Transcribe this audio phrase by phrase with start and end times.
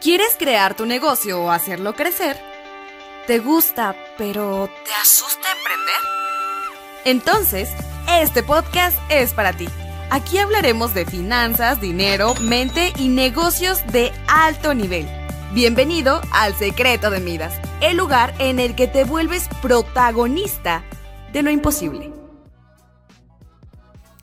[0.00, 2.38] ¿Quieres crear tu negocio o hacerlo crecer?
[3.26, 5.94] ¿Te gusta, pero te asusta emprender?
[7.04, 7.68] Entonces,
[8.08, 9.68] este podcast es para ti.
[10.08, 15.06] Aquí hablaremos de finanzas, dinero, mente y negocios de alto nivel.
[15.52, 20.82] Bienvenido al Secreto de Midas, el lugar en el que te vuelves protagonista
[21.34, 22.19] de lo imposible.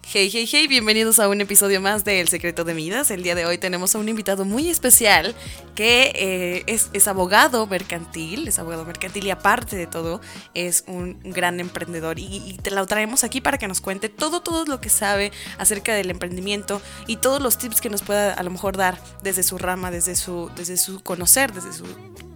[0.10, 3.12] Hey, hey, hey, bienvenidos a un episodio más de El Secreto de Midas.
[3.12, 5.36] El día de hoy tenemos a un invitado muy especial
[5.76, 10.22] que eh, es, abogado mercantil, es abogado mercantil y aparte de todo
[10.54, 12.20] es un gran emprendedor.
[12.20, 15.94] Y, te lo traemos aquí para que nos cuente todo, todo lo que sabe acerca
[15.94, 19.58] del emprendimiento y todos los tips que nos pueda a lo mejor dar desde su
[19.58, 21.84] rama, desde su, desde su conocer, desde su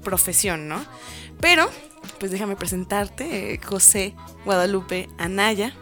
[0.04, 0.86] profesión, ¿no?
[1.40, 1.72] Pero,
[2.20, 4.14] pues déjame presentarte, eh, José
[4.44, 5.74] Guadalupe Anaya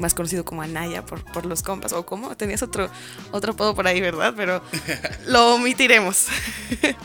[0.00, 2.90] más conocido como Anaya por, por los compas, o como tenías otro,
[3.30, 4.34] otro apodo por ahí, ¿verdad?
[4.36, 4.62] Pero
[5.26, 6.26] lo omitiremos.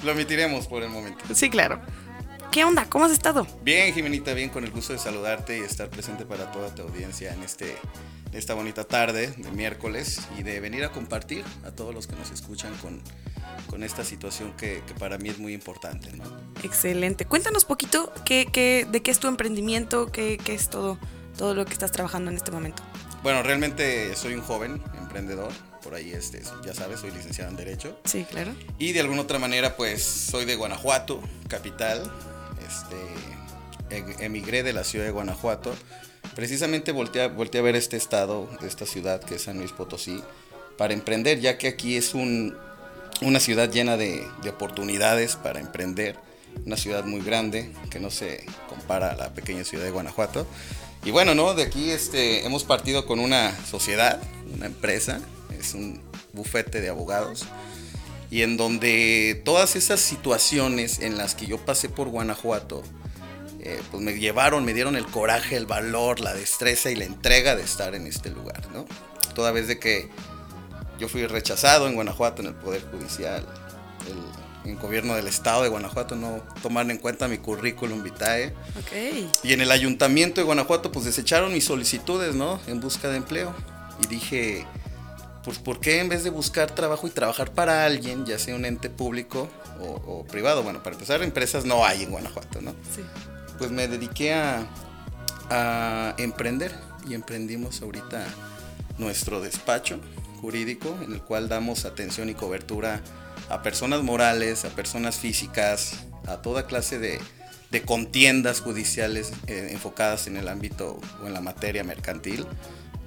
[0.04, 1.24] lo omitiremos por el momento.
[1.34, 1.82] Sí, claro.
[2.56, 2.86] ¿Qué onda?
[2.90, 3.46] ¿Cómo has estado?
[3.64, 7.34] Bien, Jimenita, bien, con el gusto de saludarte y estar presente para toda tu audiencia
[7.34, 7.76] en este,
[8.32, 12.32] esta bonita tarde de miércoles y de venir a compartir a todos los que nos
[12.32, 13.02] escuchan con,
[13.68, 16.12] con esta situación que, que, para mí es muy importante.
[16.14, 16.24] ¿no?
[16.64, 17.26] Excelente.
[17.26, 20.98] Cuéntanos poquito qué, qué, de qué es tu emprendimiento, qué, qué es todo
[21.38, 22.84] todo lo que estás trabajando en este momento?
[23.24, 25.52] Bueno, realmente soy un joven emprendedor,
[25.84, 28.00] por ahí este, ya sabes, soy licenciado en Derecho.
[28.06, 28.54] Sí, claro.
[28.78, 32.12] Y de alguna otra manera, pues soy de Guanajuato, capital.
[32.68, 35.76] Este, emigré de la ciudad de Guanajuato.
[36.36, 40.22] Precisamente volteé a, a ver este estado, esta ciudad que es San Luis Potosí,
[40.78, 42.58] para emprender, ya que aquí es un,
[43.22, 46.18] una ciudad llena de, de oportunidades para emprender.
[46.66, 50.48] Una ciudad muy grande que no se compara a la pequeña ciudad de Guanajuato.
[51.06, 51.54] Y bueno, ¿no?
[51.54, 54.20] De aquí este, hemos partido con una sociedad,
[54.56, 55.22] una empresa,
[55.58, 56.02] es un
[56.34, 57.46] bufete de abogados,
[58.32, 62.82] y en donde todas esas situaciones en las que yo pasé por Guanajuato,
[63.60, 67.56] eh, pues me llevaron, me dieron el coraje, el valor, la destreza y la entrega
[67.56, 68.86] de estar en este lugar, ¿no?
[69.36, 70.10] Toda vez de que
[71.00, 73.46] yo fui rechazado en Guanajuato en el Poder Judicial,
[74.08, 78.54] el en gobierno del estado de Guanajuato no tomaron en cuenta mi currículum vitae.
[78.86, 79.30] Okay.
[79.44, 82.60] Y en el ayuntamiento de Guanajuato pues desecharon mis solicitudes, ¿no?
[82.68, 83.54] En busca de empleo.
[84.04, 84.66] Y dije,
[85.44, 88.66] pues ¿por qué en vez de buscar trabajo y trabajar para alguien, ya sea un
[88.66, 89.48] ente público
[89.80, 90.64] o, privado?
[90.64, 92.72] Bueno, para empezar, empresas no hay en Guanajuato, ¿no?
[92.94, 93.02] Sí.
[93.58, 94.66] Pues me dediqué a,
[95.50, 96.74] a emprender
[97.08, 98.26] y emprendimos ahorita
[98.98, 100.00] nuestro despacho
[100.42, 103.25] jurídico en el cual damos atención y cobertura a
[103.62, 107.20] personas morales, a personas físicas, a toda clase de,
[107.86, 112.46] contiendas judiciales eh, enfocadas en el ámbito o en la materia mercantil,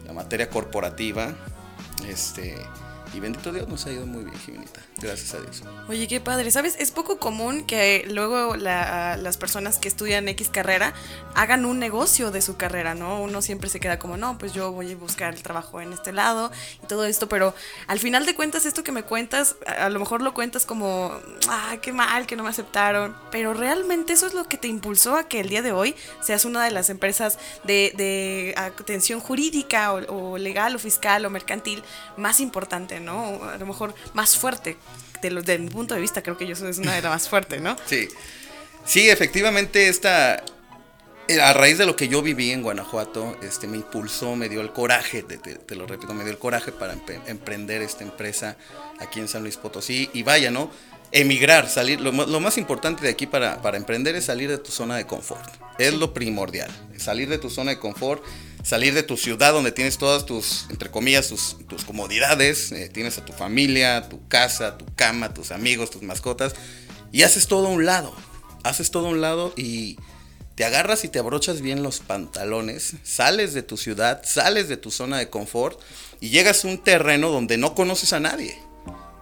[0.07, 1.35] la materia corporativa,
[2.07, 2.55] este,
[3.15, 4.81] y bendito Dios nos ha ido muy bien, Jimenita.
[5.01, 5.63] Gracias a Dios.
[5.89, 6.51] Oye, qué padre.
[6.51, 6.77] ¿Sabes?
[6.79, 10.93] Es poco común que luego las personas que estudian X carrera
[11.35, 13.21] hagan un negocio de su carrera, ¿no?
[13.21, 16.13] Uno siempre se queda como, no, pues yo voy a buscar el trabajo en este
[16.13, 16.51] lado
[16.83, 17.55] y todo esto, pero
[17.87, 21.13] al final de cuentas esto que me cuentas, a lo mejor lo cuentas como,
[21.49, 25.17] ah, qué mal que no me aceptaron, pero realmente eso es lo que te impulsó
[25.17, 30.33] a que el día de hoy seas una de las empresas de, atención jurídica o,
[30.33, 31.83] o legal o fiscal o mercantil
[32.17, 33.45] más importante ¿no?
[33.45, 34.77] A lo mejor más fuerte.
[35.23, 37.29] De, lo, de mi punto de vista, creo que yo soy una de las más
[37.29, 37.77] fuertes, ¿no?
[37.87, 38.09] Sí.
[38.85, 40.43] Sí, efectivamente, esta.
[41.29, 44.63] Eh, a raíz de lo que yo viví en Guanajuato, este, me impulsó, me dio
[44.63, 46.95] el coraje, te, lo repito, me dio el coraje para
[47.27, 48.57] emprender esta empresa
[48.99, 50.09] aquí en San Luis Potosí.
[50.15, 50.71] Y vaya, ¿no?
[51.13, 54.97] Emigrar, salir, lo, más importante de aquí para, para emprender es salir de tu zona
[54.97, 55.51] de confort.
[55.79, 58.25] Es lo primordial, salir de tu zona de confort
[58.69, 63.17] salir de tu ciudad donde tienes todas tus, entre comillas, tus, tus comodidades, eh, tienes
[63.17, 66.55] a tu familia, tu casa, tu cama, tus amigos, tus mascotas,
[67.11, 68.15] y haces todo a un lado,
[68.65, 69.97] haces todo a un lado y
[70.55, 74.91] te agarras y te abrochas bien los pantalones, sales de tu ciudad, sales de tu
[74.91, 75.81] zona de confort
[76.21, 78.68] y llegas a un terreno donde no conoces a nadie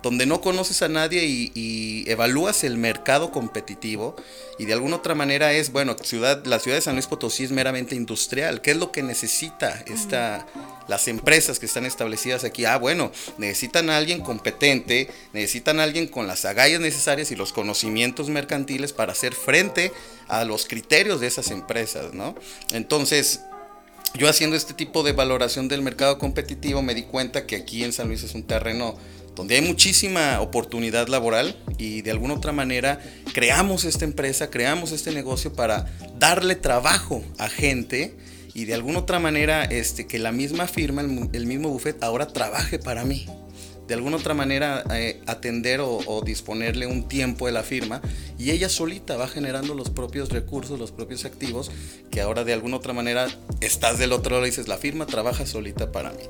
[0.07, 4.15] donde no conoces a nadie y, evalúas el mercado competitivo
[4.57, 7.51] y de alguna otra manera es, bueno, ciudad, la ciudad de San Luis Potosí es
[7.51, 8.61] meramente industrial.
[8.61, 10.47] ¿Qué es lo que necesita esta,
[10.87, 12.65] las empresas que están establecidas aquí?
[12.65, 17.53] Ah, bueno, necesitan a alguien competente, necesitan a alguien con las agallas necesarias y los
[17.53, 19.91] conocimientos mercantiles para hacer frente
[20.29, 22.37] a los criterios de esas empresas, ¿no?
[22.71, 23.41] Entonces,
[24.15, 27.93] yo haciendo este tipo de valoración del mercado competitivo me di cuenta que aquí en
[27.93, 28.97] San Luis es un terreno
[29.37, 33.01] donde hay muchísima oportunidad laboral y de alguna otra manera
[33.35, 35.87] creamos esta empresa, creamos este negocio para
[36.19, 38.17] darle trabajo a gente
[38.55, 42.79] y de alguna otra manera este, que la misma firma, el, mismo buffet ahora trabaje
[42.79, 43.27] para mí.
[43.87, 48.01] De alguna otra manera eh, atender o, disponerle un tiempo de la firma
[48.39, 51.71] y ella solita va generando los propios recursos, los propios activos,
[52.11, 53.29] que ahora de alguna otra manera
[53.61, 56.23] estás del otro lado y dices, la firma trabaja solita para mí.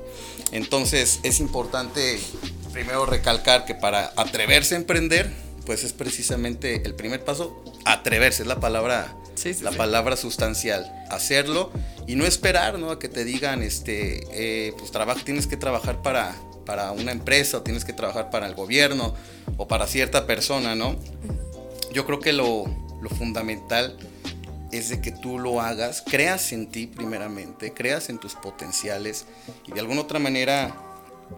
[0.51, 2.19] Entonces es importante
[2.71, 5.31] primero recalcar que para atreverse a emprender,
[5.65, 9.15] pues es precisamente el primer paso, atreverse, es la palabra,
[9.61, 11.71] la palabra sustancial, hacerlo
[12.05, 12.91] y no esperar ¿no?
[12.91, 14.91] a que te digan, este, eh, pues
[15.23, 16.35] tienes que trabajar para
[16.67, 19.15] para una empresa o tienes que trabajar para el gobierno
[19.55, 20.97] o para cierta persona, ¿no?
[21.93, 22.65] Yo creo que lo,
[23.17, 23.97] fundamental
[24.73, 29.25] es de que tú lo hagas, creas en ti primeramente, creas en tus potenciales
[29.65, 30.75] y de alguna otra manera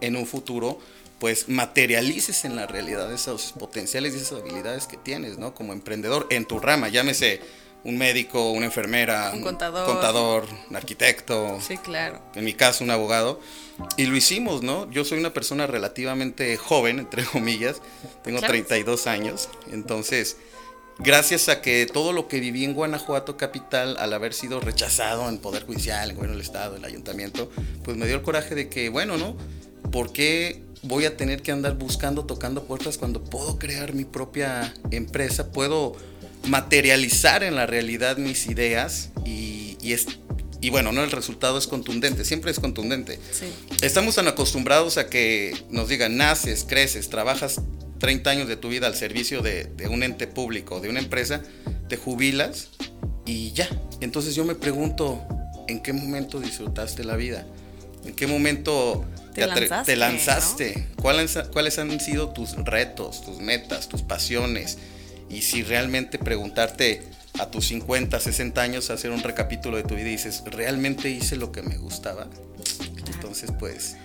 [0.02, 0.80] en un futuro
[1.20, 5.54] pues materialices en la realidad esos potenciales y esas habilidades que tienes, ¿no?
[5.54, 7.40] Como emprendedor en tu rama, llámese
[7.84, 11.60] un médico, una enfermera, un contador, contador, un arquitecto.
[11.62, 12.22] Sí, claro.
[12.36, 13.40] En mi caso, un abogado.
[13.96, 14.90] Y lo hicimos, ¿no?
[14.92, 17.82] Yo soy una persona relativamente joven, entre comillas.
[18.24, 19.50] Tengo 32 años.
[19.72, 20.38] Entonces,
[21.00, 25.38] gracias a que todo lo que viví en Guanajuato capital, al haber sido rechazado en
[25.38, 27.50] Poder Judicial, en Gobierno del Estado, el Ayuntamiento,
[27.84, 29.38] pues me dio el coraje de que, bueno, ¿no?
[29.92, 34.74] ¿Por qué voy a tener que andar buscando, tocando puertas cuando puedo crear mi propia
[34.92, 35.52] empresa?
[35.54, 35.96] Puedo
[36.46, 40.08] materializar en la realidad mis ideas y, es,
[40.62, 43.20] y bueno, no el resultado es contundente, siempre es contundente.
[43.82, 47.62] Estamos tan acostumbrados a que nos digan, naces, creces, trabajas
[48.00, 51.42] 30 años de tu vida al servicio de, de un ente público, de una empresa,
[51.88, 52.70] te jubilas
[53.26, 53.70] y ya.
[54.02, 55.26] Entonces yo me pregunto,
[55.68, 57.46] ¿en qué momento disfrutaste la vida?
[58.06, 60.88] ¿En qué momento te, lanzaste?
[61.02, 64.78] ¿Cuáles, ¿Cuáles han sido tus retos, tus metas, tus pasiones?
[65.30, 67.04] Y si realmente preguntarte
[67.40, 71.36] a tus 50, 60 años, hacer un recapítulo de tu vida y dices, ¿realmente hice
[71.36, 72.28] lo que me gustaba?
[73.14, 73.96] Entonces, pues,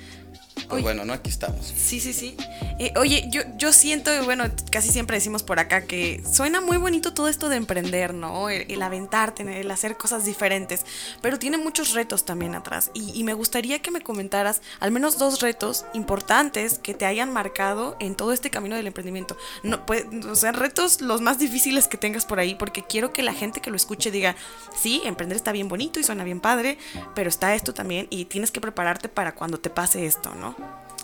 [0.69, 1.13] pues bueno, ¿no?
[1.13, 1.73] Aquí estamos.
[1.77, 2.37] Sí, sí, sí.
[2.79, 7.13] Eh, oye, yo, yo siento, bueno, casi siempre decimos por acá que suena muy bonito
[7.13, 8.49] todo esto de emprender, ¿no?
[8.49, 10.85] El, aventarte, el hacer cosas diferentes,
[11.21, 12.91] pero tiene muchos retos también atrás.
[12.95, 17.97] Y, me gustaría que me comentaras al menos dos retos importantes que te hayan marcado
[18.01, 19.37] en todo este camino del emprendimiento.
[19.63, 23.23] No, pues, o sea, retos los más difíciles que tengas por ahí, porque quiero que
[23.23, 24.37] la gente que lo escuche diga,
[24.77, 26.77] sí, emprender está bien bonito y suena bien padre,
[27.15, 30.44] pero está esto también y tienes que prepararte para cuando te pase esto, ¿no?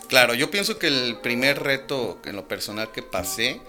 [0.09, 3.61] Claro, yo pienso que el primer reto en lo personal que pasé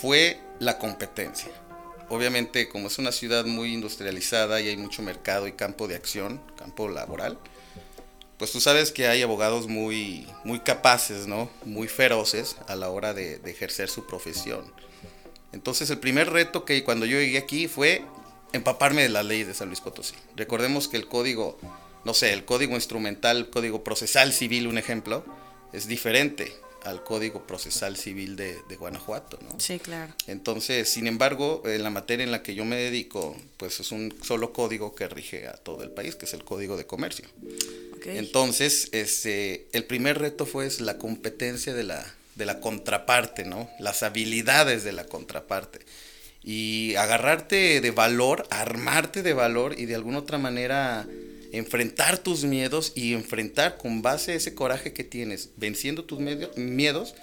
[0.00, 1.50] fue la competencia.
[2.08, 6.40] Obviamente, como es una ciudad muy industrializada y hay mucho mercado y campo de acción,
[6.56, 7.36] campo laboral,
[8.38, 11.50] pues tú sabes que hay abogados muy, muy capaces, ¿no?
[11.64, 14.72] Muy feroces a la hora de, de ejercer su profesión.
[15.52, 18.04] Entonces, el primer reto que cuando yo llegué aquí fue
[18.52, 20.14] empaparme de las leyes de San Luis Potosí.
[20.36, 21.58] Recordemos que el código
[22.06, 25.24] no sé, el código instrumental, el código procesal civil, un ejemplo,
[25.72, 26.54] es diferente
[26.84, 29.58] al código procesal civil de, Guanajuato, ¿no?
[29.58, 30.14] Sí, claro.
[30.28, 34.14] Entonces, sin embargo, en la materia en la que yo me dedico, pues es un
[34.22, 37.26] solo código que rige a todo el país, que es el código de comercio.
[38.04, 42.06] Entonces, este, el primer reto fue la competencia de la,
[42.36, 43.68] de la contraparte, ¿no?
[43.80, 45.80] Las habilidades de la contraparte.
[46.44, 51.04] Y agarrarte de valor, armarte de valor y de alguna otra manera
[51.52, 56.20] enfrentar tus miedos y enfrentar con base a ese coraje que tienes, venciendo tus
[56.56, 57.14] miedos,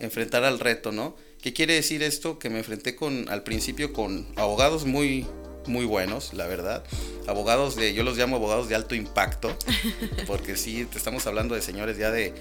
[0.00, 1.16] enfrentar al reto, ¿no?
[1.42, 2.38] ¿Qué quiere decir esto?
[2.38, 5.26] Que me enfrenté con, al principio con abogados muy,
[5.66, 6.84] muy buenos, la verdad.
[7.26, 9.56] Abogados de, yo los llamo abogados de alto impacto,
[10.26, 12.34] porque sí, te estamos hablando de señores ya de,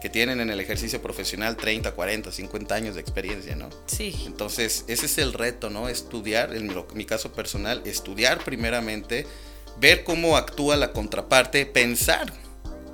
[0.00, 3.68] que tienen en el ejercicio profesional 30, 40, 50 años de experiencia, ¿no?
[3.86, 4.14] Sí.
[4.26, 5.88] Entonces, ese es el reto, ¿no?
[5.88, 9.26] Estudiar, en mi caso personal, estudiar primeramente,
[9.80, 12.32] ver cómo actúa la contraparte, pensar,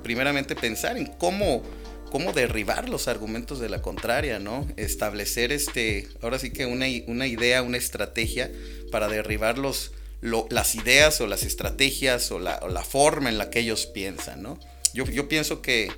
[0.03, 1.63] primeramente pensar en cómo,
[2.11, 4.67] cómo derribar los argumentos de la contraria, ¿no?
[4.77, 8.51] Establecer este, ahora sí que una, una idea, una estrategia
[8.91, 13.85] para derribar los, las ideas o las estrategias o la, forma en la que ellos
[13.87, 14.59] piensan, ¿no?
[14.93, 15.91] Yo, yo pienso que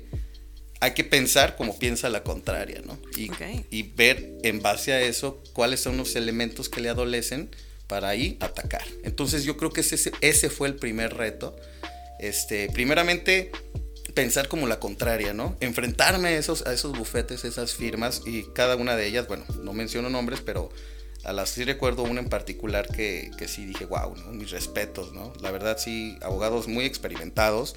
[0.80, 2.98] hay que pensar como piensa la contraria, ¿no?
[3.16, 3.30] Y,
[3.70, 7.50] y ver en base a eso cuáles son los elementos que le adolecen
[7.88, 8.84] para ahí atacar.
[9.02, 11.56] Entonces yo creo que ese, ese fue el primer reto.
[12.20, 13.50] Este, primeramente,
[14.14, 15.56] pensar como la contraria, ¿no?
[15.60, 19.72] Enfrentarme a esos, a esos bufetes, esas firmas y cada una de ellas, bueno, no
[19.72, 20.70] menciono nombres, pero
[21.24, 25.32] a las sí recuerdo una en particular que, que sí dije, wow, mis respetos, ¿no?
[25.40, 27.74] La verdad sí, abogados muy experimentados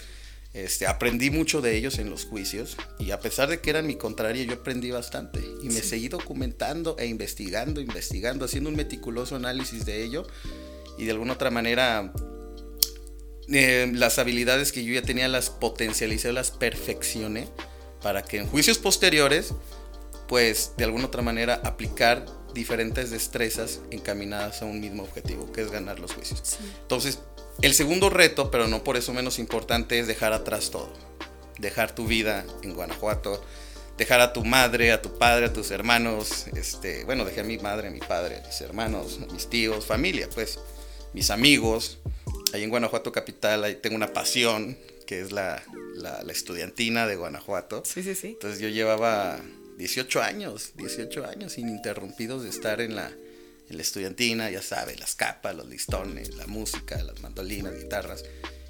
[0.54, 3.96] este, aprendí mucho de ellos en los juicios y a pesar de que eran mi
[3.96, 9.86] contraria, yo aprendí bastante y me seguí documentando e investigando, investigando, haciendo un meticuloso análisis
[9.86, 10.28] de ello
[10.98, 12.12] y de alguna otra manera
[13.48, 17.48] eh, las habilidades que yo ya tenía las potencialicé, las perfeccioné
[18.02, 19.54] para que en juicios posteriores,
[20.28, 25.72] pues de alguna otra manera aplicar diferentes destrezas encaminadas a un mismo objetivo, que es
[25.72, 26.58] ganar los juicios.
[26.82, 27.20] Entonces,
[27.62, 30.92] el segundo reto, pero no por eso menos importante, es dejar atrás todo.
[31.60, 33.44] Dejar tu vida en Guanajuato,
[33.98, 37.60] dejar a tu madre, a tu padre, a tus hermanos, este, bueno, dejé a mi
[37.60, 40.60] madre, a mi padre, a mis hermanos, a mis tíos, familia, pues,
[41.14, 42.00] mis amigos.
[42.54, 45.64] Ahí en Guanajuato Capital ahí tengo una pasión, que es la,
[45.94, 47.84] la, la estudiantina de Guanajuato.
[47.86, 48.28] Sí, sí, sí.
[48.30, 49.40] Entonces yo llevaba
[49.78, 53.12] 18 años, 18 años ininterrumpidos de estar en la,
[53.72, 58.24] en la estudiantina, ya sabes, las capas, los listones, la música, las mandolinas, guitarras.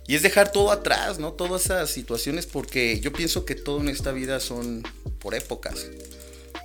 [0.08, 1.34] Y es dejar todo atrás, ¿no?
[1.34, 4.84] Todas esas situaciones porque yo pienso que todo en esta vida son
[5.20, 5.88] por épocas.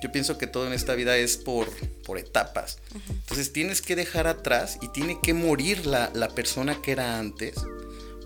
[0.03, 1.67] Yo pienso que todo en esta vida es por,
[2.03, 2.77] por etapas.
[3.09, 7.55] Entonces tienes que dejar atrás y tiene que morir la, la persona que era antes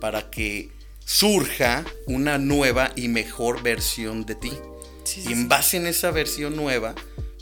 [0.01, 0.69] para que
[1.05, 4.51] surja una nueva y mejor versión de ti.
[5.03, 6.93] Sí, y en base en esa versión nueva,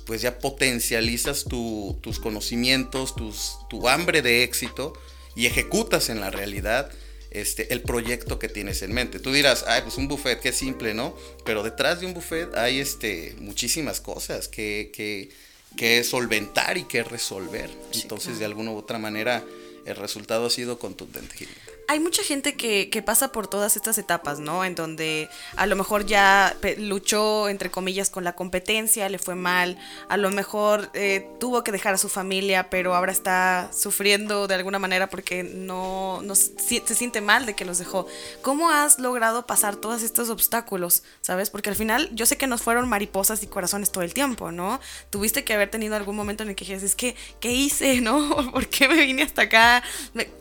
[0.10, 4.94] pues ya potencializas tu- tus conocimientos, tus, tu hambre de éxito
[5.36, 6.90] y ejecutas en la realidad
[7.30, 9.20] este, el proyecto que tienes en mente.
[9.20, 11.16] Tú dirás, ay, pues un buffet, qué simple, ¿no?
[11.46, 15.30] Pero detrás de un buffet hay este, muchísimas cosas que, que,
[15.78, 17.70] que solventar y que resolver.
[17.92, 18.40] Sí, Entonces, claro.
[18.40, 19.44] de alguna u otra manera,
[19.86, 21.48] el resultado ha sido contundente.
[21.92, 24.64] Hay mucha gente que, que pasa por todas estas etapas, ¿no?
[24.64, 29.76] En donde a lo mejor ya luchó, entre comillas, con la competencia, le fue mal,
[30.08, 34.54] a lo mejor eh, tuvo que dejar a su familia, pero ahora está sufriendo de
[34.54, 38.06] alguna manera porque no, no si- se siente mal de que los dejó.
[38.44, 41.50] ¿Cómo has logrado pasar todos estos obstáculos, sabes?
[41.50, 44.80] Porque al final yo sé que nos fueron mariposas y corazones todo el tiempo, ¿no?
[45.10, 48.52] Tuviste que haber tenido algún momento en el que dijeras, es que, ¿qué hice, no?
[48.52, 49.82] ¿Por qué me vine hasta acá?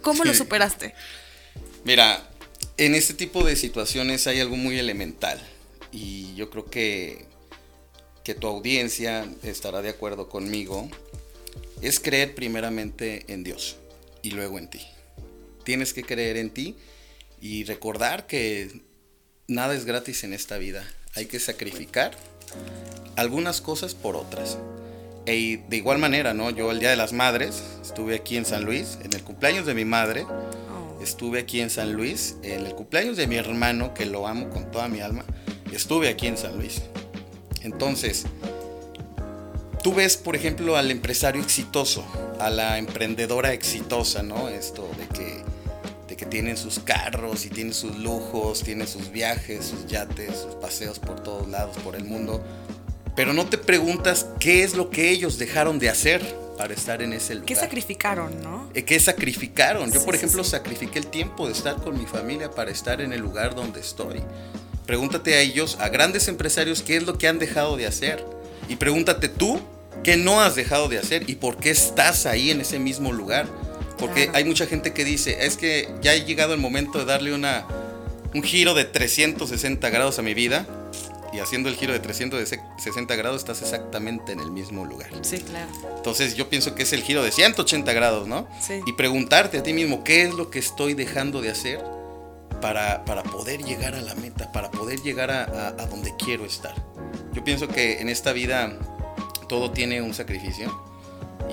[0.03, 0.95] ¿Cómo lo superaste?
[1.89, 2.23] Mira,
[2.77, 5.41] en este tipo de situaciones hay algo muy elemental
[5.91, 7.25] y yo creo que,
[8.25, 10.91] que tu audiencia estará de acuerdo conmigo.
[11.81, 13.79] Es creer primeramente en Dios
[14.21, 14.87] y luego en ti.
[15.65, 16.77] Tienes que creer en ti
[17.41, 18.83] y recordar que
[19.47, 20.87] nada es gratis en esta vida.
[21.15, 22.19] Hay que sacrificar
[23.17, 24.59] algunas cosas por otras.
[25.25, 26.51] Y de igual manera, ¿no?
[26.51, 29.73] Yo el Día de las Madres estuve aquí en San Luis, en el cumpleaños de
[29.73, 30.27] mi madre.
[31.01, 34.71] Estuve aquí en San Luis, en el cumpleaños de mi hermano, que lo amo con
[34.71, 35.25] toda mi alma.
[35.73, 36.83] Estuve aquí en San Luis.
[37.63, 38.25] Entonces,
[39.83, 42.05] tú ves, por ejemplo, al empresario exitoso,
[42.41, 44.49] a la emprendedora exitosa, ¿no?
[44.49, 45.45] Esto de que,
[46.09, 50.55] de que tienen sus carros y tienen sus lujos, tienen sus viajes, sus yates, sus
[50.57, 52.43] paseos por todos lados, por el mundo.
[53.15, 57.13] Pero no te preguntas qué es lo que ellos dejaron de hacer para estar en
[57.15, 57.47] ese lugar.
[57.47, 58.69] ¿Qué sacrificaron, no?
[58.75, 59.91] Eh, ¿Qué sacrificaron?
[59.93, 60.51] Yo, Sí, por ejemplo, sí.
[60.51, 64.21] sacrifiqué el tiempo de estar con mi familia para estar en el lugar donde estoy.
[64.85, 68.25] Pregúntate a ellos, a grandes empresarios, qué es lo que han dejado de hacer.
[68.69, 69.61] Y pregúntate tú,
[70.03, 73.47] qué no has dejado de hacer y por qué estás ahí en ese mismo lugar.
[73.99, 74.39] Porque Claro.
[74.39, 77.67] hay mucha gente que dice, es que ya ha llegado el momento de darle una,
[78.35, 80.67] un giro de 360 grados a mi vida.
[81.33, 85.11] Y haciendo el giro de 360 grados estás exactamente en el mismo lugar.
[85.23, 85.69] Sí, claro.
[85.97, 88.49] Entonces yo pienso que es el giro de 180 grados, ¿no?
[88.61, 88.81] Sí.
[88.87, 91.85] Y preguntarte a ti mismo, ¿qué es lo que estoy dejando de hacer
[92.63, 96.45] para, para poder llegar a la meta, para poder llegar a, a- a donde quiero
[96.47, 96.75] estar?
[97.35, 98.73] Yo pienso que en esta vida
[99.49, 100.75] todo tiene un sacrificio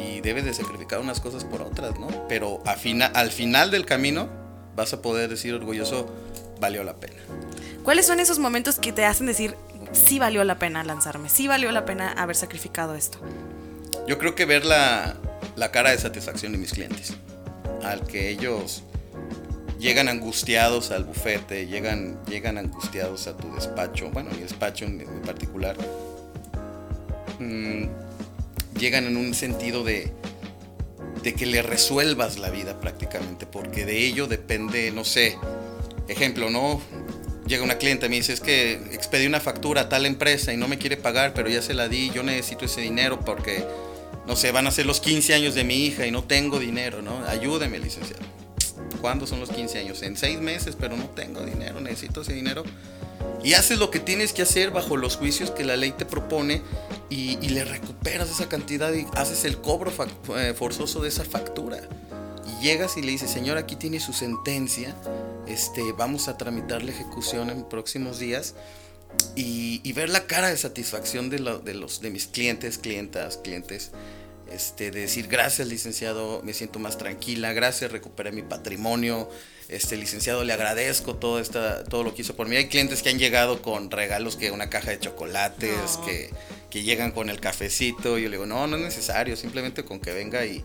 [0.02, 2.08] y debes de sacrificar unas cosas por otras, ¿no?
[2.28, 4.30] Pero a fina- al final del camino
[4.76, 6.08] vas a poder decir orgulloso,
[6.60, 7.22] valió la pena.
[7.86, 9.56] ¿Cuáles son esos momentos que te hacen decir,
[9.94, 13.20] sí valió la pena lanzarme, sí valió la pena haber sacrificado esto?
[14.08, 15.16] Yo creo que ver la,
[15.56, 17.14] la cara de satisfacción de mis clientes,
[17.84, 18.82] al que ellos
[19.80, 25.78] llegan angustiados al bufete, llegan, llegan angustiados a tu despacho, bueno, mi despacho en, particular,
[27.38, 27.84] mm,
[28.80, 30.12] llegan en un sentido de,
[31.22, 35.38] de que le resuelvas la vida prácticamente, porque de ello depende, no sé,
[36.08, 36.82] ejemplo, ¿no?
[37.48, 40.58] Llega una cliente y me dice, es que expedí una factura a tal empresa y
[40.58, 43.64] no me quiere pagar, pero ya se la di, yo necesito ese dinero porque,
[44.26, 47.04] no sé, van a ser los 15 años de mi hija y no tengo dinero,
[47.04, 47.24] ¿no?
[47.28, 48.24] Ayúdeme, licenciado.
[49.00, 50.02] ¿Cuándo son los 15 años?
[50.02, 52.64] En seis meses, pero no tengo dinero, necesito ese dinero.
[53.44, 56.64] Y haces lo que tienes que hacer bajo los juicios que la ley te propone
[57.12, 59.94] y, y le recuperas esa cantidad y haces el cobro
[60.36, 61.78] eh, forzoso de esa factura.
[62.48, 64.96] Y llegas y le dices, señor, aquí tiene su sentencia,
[65.48, 68.56] este, vamos a tramitar la ejecución en próximos días.
[69.36, 73.92] Y, y ver la cara de satisfacción de los, de mis clientes, clientas, clientes,
[74.52, 79.30] este, de decir gracias licenciado, me siento más tranquila, gracias, recuperé mi patrimonio,
[79.70, 82.58] este licenciado le agradezco todo esta, todo lo que hizo por mí.
[82.58, 86.30] Hay clientes que han llegado con regalos que una caja de chocolates, que,
[86.70, 90.00] que, llegan con el cafecito, y yo le digo, no, no es necesario, simplemente con
[90.00, 90.64] que venga y,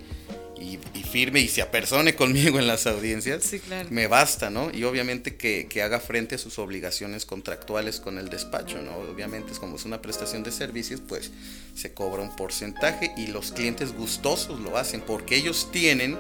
[0.61, 3.51] y, firme y se apersone conmigo en las audiencias,
[3.89, 4.71] me basta, ¿no?
[4.71, 8.97] Y obviamente que, que, haga frente a sus obligaciones contractuales con el despacho, ¿no?
[8.97, 11.33] Obviamente es como es una prestación de servicios, pues
[11.75, 16.17] se cobra un porcentaje y los clientes gustosos lo hacen porque ellos tienen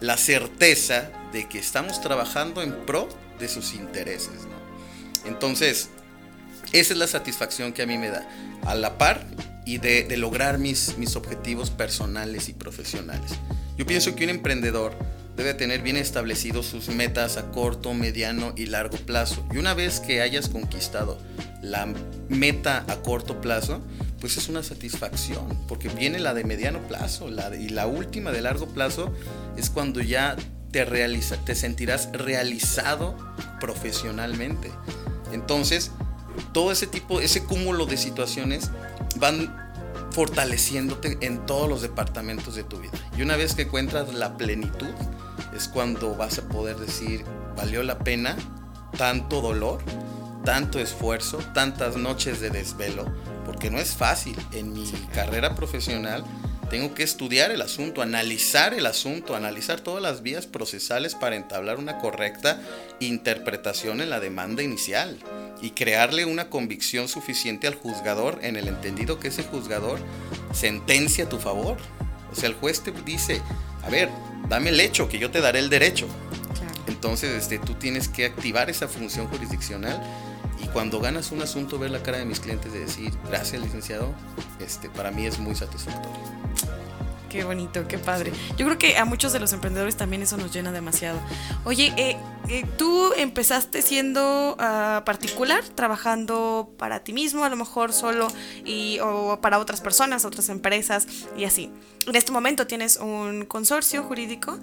[0.00, 5.28] la certeza de que estamos trabajando en pro de sus intereses, ¿no?
[5.28, 5.88] Entonces,
[6.72, 8.28] esa es la satisfacción que a mí me da,
[8.64, 9.26] a la par
[9.64, 13.32] y de, de lograr mis, mis objetivos personales y profesionales.
[13.82, 14.92] Yo pienso que un emprendedor
[15.36, 19.44] debe tener bien establecidos sus metas a corto, mediano y largo plazo.
[19.52, 21.18] Y una vez que hayas conquistado
[21.62, 21.92] la
[22.28, 23.80] meta a corto plazo,
[24.20, 28.42] pues es una satisfacción, porque viene la de mediano plazo la y la última de
[28.42, 29.12] largo plazo
[29.56, 30.36] es cuando ya
[30.70, 30.86] te,
[31.44, 33.16] te sentirás realizado
[33.58, 34.70] profesionalmente.
[35.32, 35.90] Entonces,
[36.52, 38.70] todo ese tipo, ese cúmulo de situaciones
[39.16, 39.61] van
[40.12, 42.92] fortaleciéndote en todos los departamentos de tu vida.
[43.16, 44.90] Y una vez que encuentras la plenitud,
[45.56, 47.24] es cuando vas a poder decir,
[47.56, 48.36] valió la pena
[48.96, 49.80] tanto dolor,
[50.44, 53.06] tanto esfuerzo, tantas noches de desvelo,
[53.46, 54.36] porque no es fácil.
[54.52, 56.24] En mi carrera profesional
[56.72, 61.76] tengo que estudiar el asunto, analizar el asunto, analizar todas las vías procesales para entablar
[61.76, 62.62] una correcta
[62.98, 65.18] interpretación en la demanda inicial
[65.60, 69.98] y crearle una convicción suficiente al juzgador en el entendido que ese juzgador
[70.54, 71.76] sentencia a tu favor.
[72.32, 73.42] O sea, el juez te dice,
[73.82, 74.08] a ver,
[74.48, 76.08] dame el hecho, que yo te daré el derecho.
[76.86, 80.02] Entonces, este, tú tienes que activar esa función jurisdiccional
[80.62, 84.14] y cuando ganas un asunto, ver la cara de mis clientes de decir, gracias licenciado,
[84.58, 86.42] este, para mí es muy satisfactorio.
[87.32, 88.30] Qué bonito, qué padre.
[88.58, 91.18] Yo creo que a muchos de los emprendedores también eso nos llena demasiado.
[91.64, 92.18] Oye, eh,
[92.50, 98.28] eh, tú empezaste siendo ah, particular, trabajando para ti mismo, a lo mejor solo,
[98.66, 101.70] y, o para otras personas, otras empresas y así.
[102.06, 104.58] En este momento tienes un consorcio jurídico.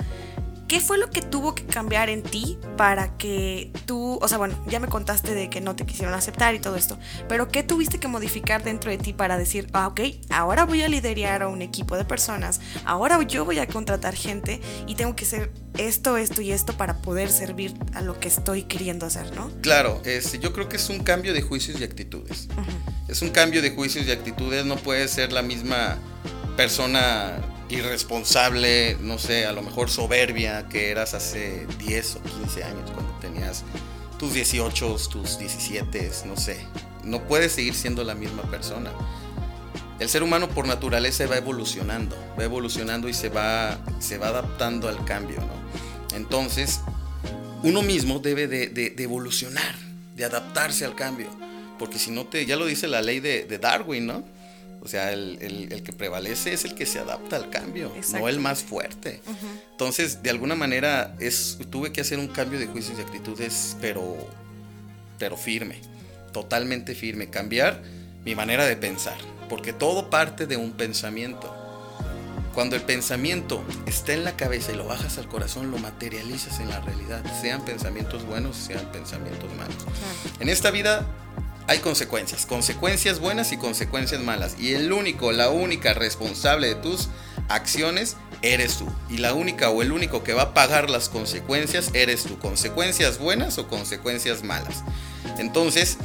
[0.69, 4.53] ¿Qué fue lo que tuvo que cambiar en ti para que tú, o sea, bueno,
[4.67, 7.99] ya me contaste de que no te quisieron aceptar y todo esto, pero ¿qué tuviste
[7.99, 11.63] que modificar dentro de ti para decir, ah, ok, ahora voy a liderar a un
[11.63, 16.39] equipo de personas, ahora yo voy a contratar gente y tengo que hacer esto, esto
[16.43, 19.49] y esto para poder servir a lo que estoy queriendo hacer, ¿no?
[19.62, 22.47] Claro, este, yo creo que es un cambio de juicios y actitudes.
[23.08, 25.97] Es un cambio de juicios y actitudes, no puede ser la misma
[26.55, 32.91] persona irresponsable, no sé, a lo mejor soberbia que eras hace 10 o 15 años
[32.91, 33.63] cuando tenías
[34.17, 36.65] tus 18, tus 17, no sé.
[37.03, 38.91] No puedes seguir siendo la misma persona.
[39.99, 44.88] El ser humano por naturaleza va evolucionando, va evolucionando y se va, se va adaptando
[44.88, 46.17] al cambio, ¿no?
[46.17, 46.82] Entonces,
[47.63, 49.75] uno mismo debe de, evolucionar,
[50.15, 51.27] de adaptarse al cambio,
[51.77, 54.23] porque si no te, ya lo dice la ley de, de Darwin, ¿no?
[54.81, 58.63] O sea, el, que prevalece es el que se adapta al cambio, no el más
[58.63, 59.21] fuerte.
[59.71, 64.15] Entonces, de alguna manera, es, tuve que hacer un cambio de juicios y actitudes, pero,
[65.17, 65.81] pero firme,
[66.31, 67.29] totalmente firme.
[67.29, 67.81] Cambiar
[68.23, 69.17] mi manera de pensar,
[69.49, 71.55] porque todo parte de un pensamiento.
[72.53, 76.69] Cuando el pensamiento está en la cabeza y lo bajas al corazón, lo materializas en
[76.69, 79.85] la realidad, sean pensamientos buenos, sean pensamientos malos.
[80.39, 81.05] En esta vida
[81.69, 84.55] hay consecuencias, consecuencias buenas y consecuencias malas.
[84.60, 87.10] Y el único, la única responsable de tus
[87.47, 88.88] acciones eres tú.
[89.08, 92.39] Y la única o el único que va a pagar las consecuencias eres tú.
[92.39, 94.84] Consecuencias buenas o consecuencias malas.
[95.38, 95.97] Entonces,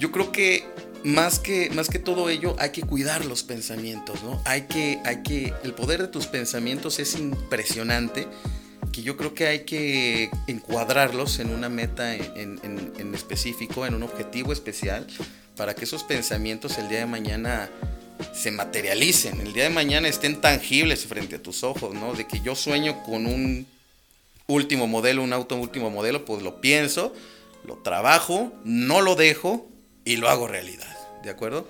[0.00, 0.66] yo creo que
[1.04, 4.42] más que, más que todo ello, hay que cuidar los pensamientos, ¿no?
[4.44, 8.26] Hay que, hay que, el poder de tus pensamientos es impresionante
[8.94, 14.52] que yo creo que hay que encuadrarlos en una meta en, específico, en un objetivo
[14.52, 15.04] especial,
[15.56, 17.68] para que esos pensamientos el día de mañana
[18.32, 22.14] se materialicen, el día de mañana estén tangibles frente a tus ojos, ¿no?
[22.14, 23.66] De que yo sueño con un
[24.46, 27.12] último modelo, un auto último modelo, pues lo pienso,
[27.66, 29.68] lo trabajo, no lo dejo
[30.04, 31.68] y lo hago realidad, ¿de acuerdo?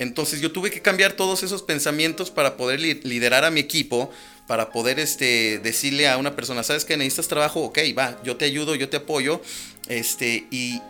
[0.00, 4.10] Entonces yo tuve que cambiar todos esos pensamientos para poder liderar a mi equipo,
[4.46, 7.60] para poder este, decirle a una persona, ¿sabes que necesitas trabajo?
[7.62, 9.40] Ok, va, yo te ayudo, yo te apoyo.
[9.88, 10.80] Este, y,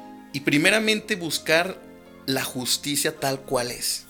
[0.45, 1.81] primeramente buscar
[2.27, 4.07] la justicia tal cual es.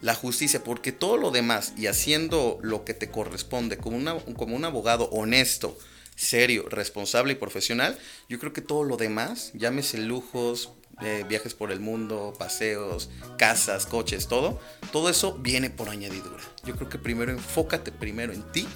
[0.00, 4.56] La justicia, porque todo lo demás y haciendo lo que te corresponde como, una, como
[4.56, 5.78] un abogado honesto,
[6.16, 7.98] serio, responsable y profesional,
[8.28, 10.70] yo creo que todo lo demás, llámese lujos,
[11.02, 14.60] eh, viajes por el mundo, paseos, casas, coches, todo,
[14.92, 16.42] todo eso viene por añadidura.
[16.64, 18.66] Yo creo que primero enfócate primero en ti,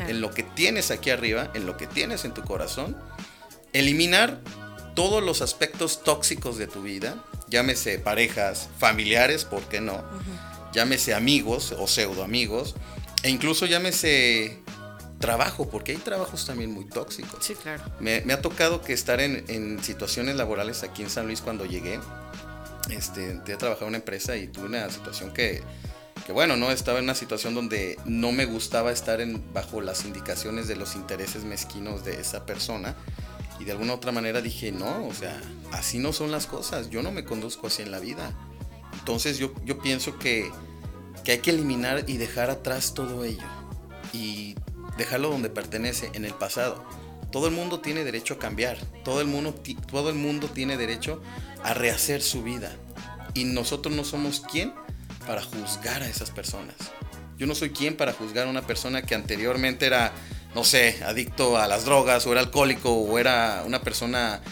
[0.00, 2.96] en lo que tienes aquí arriba, en lo que tienes en tu corazón,
[3.72, 4.40] eliminar
[4.94, 10.04] todos los aspectos tóxicos de tu vida, llámese parejas, familiares, ¿por qué no?
[10.72, 12.74] Llámese amigos o pseudo amigos,
[13.22, 14.62] e incluso llámese
[15.20, 17.44] trabajo, porque hay trabajos también muy tóxicos.
[17.44, 17.84] Sí, claro.
[18.00, 22.00] Me, ha tocado que estar en, situaciones laborales aquí en San Luis cuando llegué.
[22.88, 25.62] Este, he trabajado en una empresa y tuve una situación que,
[26.26, 30.06] que, bueno, no estaba en una situación donde no me gustaba estar en, bajo las
[30.06, 32.96] indicaciones de los intereses mezquinos de esa persona.
[33.60, 35.38] Y de alguna otra manera dije, no, o sea,
[35.70, 36.88] así no son las cosas.
[36.88, 38.32] Yo no me conduzco así en la vida.
[38.94, 40.50] Entonces yo, yo pienso que,
[41.24, 43.46] que hay que eliminar y dejar atrás todo ello.
[44.14, 44.56] Y
[44.96, 46.84] dejarlo donde pertenece, en el pasado.
[47.30, 49.54] Todo el mundo tiene derecho a cambiar, todo el mundo,
[49.90, 51.22] todo el mundo tiene derecho
[51.62, 52.72] a rehacer su vida.
[53.34, 54.74] Y nosotros no somos quien
[55.26, 56.74] para juzgar a esas personas.
[57.38, 60.12] Yo no soy quien para juzgar a una persona que anteriormente era,
[60.54, 64.42] no sé, adicto a las drogas o era alcohólico o era una persona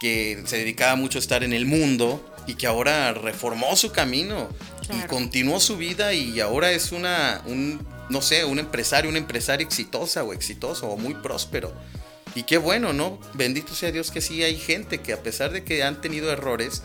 [0.00, 4.48] que se dedicaba mucho a estar en el mundo y que ahora reformó su camino
[4.90, 9.64] y continuó su vida y ahora es una, un no sé, un empresario, una empresaria
[9.64, 11.72] exitosa o exitoso o muy próspero.
[12.34, 13.18] Y qué bueno, ¿no?
[13.34, 16.82] Bendito sea Dios que sí hay gente que a pesar de que han tenido errores,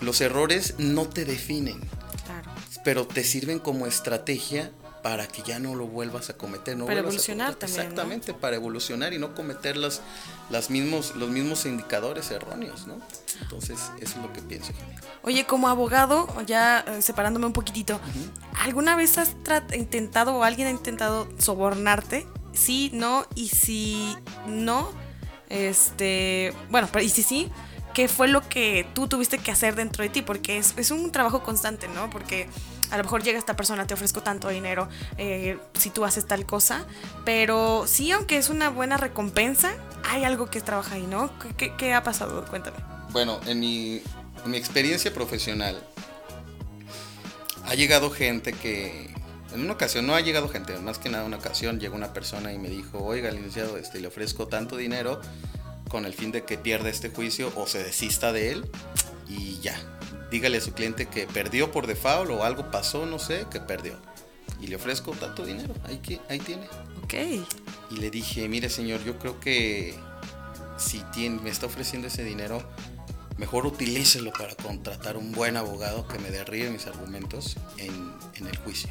[0.00, 1.80] los errores no te definen.
[2.24, 2.50] Claro.
[2.84, 6.76] Pero te sirven como estrategia para que ya no lo vuelvas a cometer.
[6.76, 7.80] No para evolucionar también.
[7.80, 10.00] Exactamente, para evolucionar y no cometer las,
[10.50, 13.00] las mismos, los mismos indicadores erróneos, ¿no?
[13.40, 14.72] Entonces, eso es lo que pienso.
[15.22, 18.00] Oye, como abogado, ya eh, separándome un poquitito,
[18.60, 19.36] ¿alguna vez has
[19.72, 22.26] intentado o alguien ha intentado sobornarte?
[22.52, 24.90] Sí, no, y si no,
[25.48, 27.50] este, bueno, y si sí,
[27.94, 30.22] ¿qué fue lo que tú tuviste que hacer dentro de ti?
[30.22, 32.10] Porque es, es un trabajo constante, ¿no?
[32.10, 32.48] Porque
[32.90, 36.46] a lo mejor llega esta persona, te ofrezco tanto dinero eh, si tú haces tal
[36.46, 36.86] cosa,
[37.24, 39.74] pero sí, aunque es una buena recompensa,
[40.04, 41.30] hay algo que trabaja ahí, ¿no?
[41.56, 42.44] ¿Qué, ha pasado?
[42.46, 42.78] Cuéntame.
[43.10, 44.02] Bueno, en mi,
[44.46, 45.82] mi experiencia profesional,
[47.64, 49.14] ha llegado gente que,
[49.52, 52.52] en una ocasión, no ha llegado gente, más que nada una ocasión llegó una persona
[52.52, 55.20] y me dijo, oiga, licenciado, este, le ofrezco tanto dinero
[55.88, 58.70] con el fin de que pierda este juicio o se desista de él
[59.28, 59.78] y ya,
[60.30, 63.94] dígale a su cliente que perdió por default o algo pasó, no sé, que perdió.
[64.60, 66.66] Y le ofrezco tanto dinero, ahí, que, ahí tiene.
[67.02, 67.14] Ok.
[67.90, 69.94] Y le dije, mire señor, yo creo que
[70.78, 72.62] si tiene, me está ofreciendo ese dinero,
[73.36, 78.12] mejor utilícelo para contratar un buen abogado que me derribe mis argumentos en,
[78.46, 78.90] el juicio,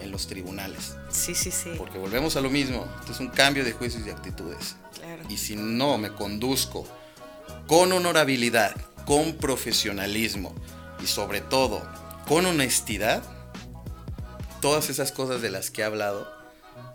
[0.00, 0.96] en los tribunales.
[1.10, 1.70] Sí, sí, sí.
[1.78, 4.76] Porque volvemos a lo mismo, esto es un cambio de juicios y actitudes.
[4.94, 5.22] Claro.
[5.28, 6.86] Y si no me conduzco
[7.66, 10.54] con honorabilidad, con profesionalismo
[11.02, 11.82] y sobre todo
[12.26, 13.22] con honestidad,
[14.60, 16.30] todas esas cosas de las que he hablado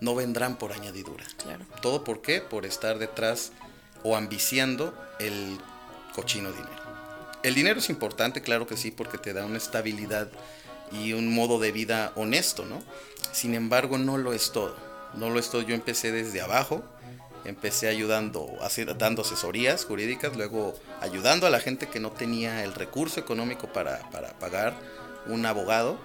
[0.01, 1.25] no vendrán por añadidura.
[1.37, 1.65] Claro.
[1.81, 2.41] ¿Todo por qué?
[2.41, 3.51] Por estar detrás
[4.03, 5.57] o ambiciando el
[6.13, 6.87] cochino dinero.
[7.43, 10.29] El dinero es importante, claro que sí, porque te da una estabilidad
[10.91, 12.81] y un modo de vida honesto, ¿no?
[13.31, 14.75] Sin embargo, no lo es todo.
[15.13, 15.61] No lo es todo.
[15.61, 16.83] Yo empecé desde abajo,
[17.47, 18.59] empecé ayudando,
[18.97, 23.99] dando asesorías jurídicas, luego ayudando a la gente que no tenía el recurso económico para,
[24.39, 24.75] pagar
[25.25, 25.97] un abogado.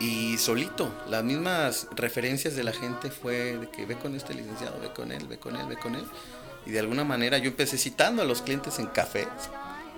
[0.00, 4.80] Y solito, las mismas referencias de la gente fue de que ve con este licenciado,
[4.80, 6.04] ve con él, ve con él, ve con él.
[6.66, 9.28] Y de alguna manera yo empecé citando a los clientes en café.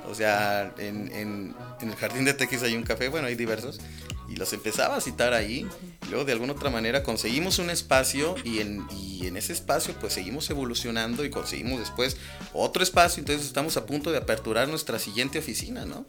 [0.06, 3.80] O sea, en, en, en el Jardín de Tequis hay un café, bueno, hay diversos
[4.28, 5.66] y los empezaba a citar ahí.
[6.08, 10.14] luego de alguna otra manera conseguimos un espacio y en, y en ese espacio pues
[10.14, 12.16] seguimos evolucionando y conseguimos después
[12.52, 13.20] otro espacio.
[13.20, 16.06] Entonces estamos a punto de aperturar nuestra siguiente oficina, ¿no?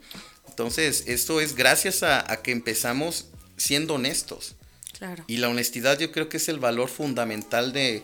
[0.48, 4.56] Entonces esto es gracias a, a que empezamos siendo honestos.
[4.98, 5.24] Claro.
[5.28, 8.02] Y la honestidad yo creo que es el valor fundamental de,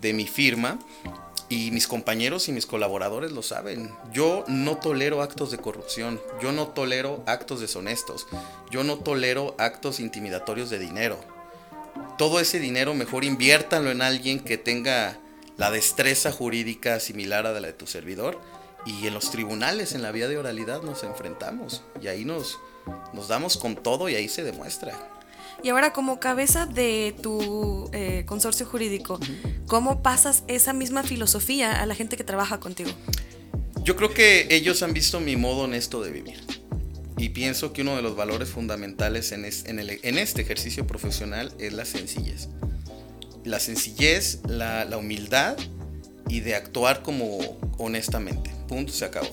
[0.00, 0.78] de mi firma
[1.54, 3.94] y mis compañeros y mis colaboradores lo saben.
[4.12, 8.26] Yo no tolero actos de corrupción, yo no tolero actos deshonestos,
[8.70, 11.16] yo no tolero actos intimidatorios de dinero.
[12.18, 15.20] Todo ese dinero mejor inviértanlo en alguien que tenga
[15.56, 18.40] la destreza jurídica similar a la de tu servidor.
[18.84, 21.84] Y en los tribunales, en la vía de oralidad, nos enfrentamos.
[22.02, 22.58] Y ahí nos,
[23.12, 25.13] nos damos con todo y ahí se demuestra.
[25.64, 29.18] Y ahora como cabeza de tu eh, consorcio jurídico,
[29.66, 32.90] ¿cómo pasas esa misma filosofía a la gente que trabaja contigo?
[33.82, 36.44] Yo creo que ellos han visto mi modo honesto de vivir.
[37.16, 42.50] Y pienso que uno de los valores fundamentales en, este ejercicio profesional es la sencillez.
[43.42, 45.56] La sencillez, la, la humildad
[46.28, 47.38] y de actuar como
[47.78, 48.50] honestamente.
[48.68, 49.30] Punto, se acabó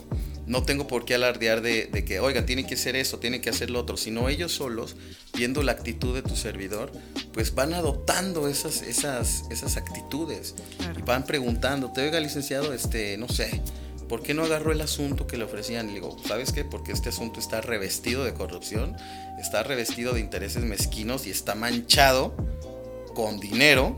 [0.52, 3.70] no tengo por qué alardear de, que, oiga, tiene que hacer eso, tiene que hacer
[3.70, 4.98] lo otro, sino ellos solos,
[5.34, 6.92] viendo la actitud de tu servidor,
[7.32, 10.56] pues van adoptando esas, esas, esas actitudes
[10.98, 13.62] y van preguntándote, oiga, licenciado, este, no sé,
[14.10, 15.90] ¿por qué no agarró el asunto que le ofrecían?
[15.90, 16.66] Y digo, ¿sabes qué?
[16.66, 18.98] Porque este asunto está revestido de corrupción,
[19.40, 22.36] está revestido de intereses mezquinos y está manchado
[23.16, 23.96] con dinero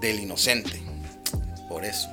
[0.00, 0.80] del inocente.
[1.68, 2.08] Por eso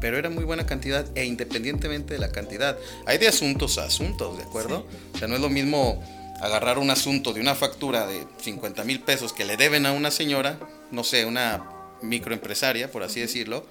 [0.00, 2.78] pero era muy buena cantidad e independientemente de la cantidad.
[3.06, 4.86] Hay de asuntos a asuntos, ¿de acuerdo?
[5.14, 6.02] O sea, no es lo mismo
[6.40, 10.10] agarrar un asunto de una factura de 50 mil pesos que le deben a una
[10.10, 10.58] señora,
[10.90, 11.64] no sé, una
[12.02, 13.64] microempresaria, por así decirlo,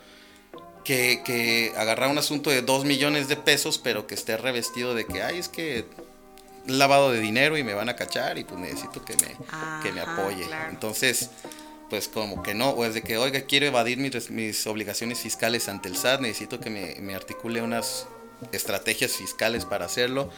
[0.83, 5.05] que, que agarrar un asunto de 2 millones de pesos, pero que esté revestido de
[5.05, 5.85] que, ay, es que
[6.67, 9.35] lavado de dinero y me van a cachar y pues necesito que me,
[9.81, 10.45] que me apoye.
[10.69, 11.29] Entonces,
[11.89, 15.69] pues como que no, o es de que, oiga, quiero evadir mis, mis obligaciones fiscales
[15.69, 18.07] ante el SAT, necesito que me, me articule unas
[18.51, 20.29] estrategias fiscales para hacerlo.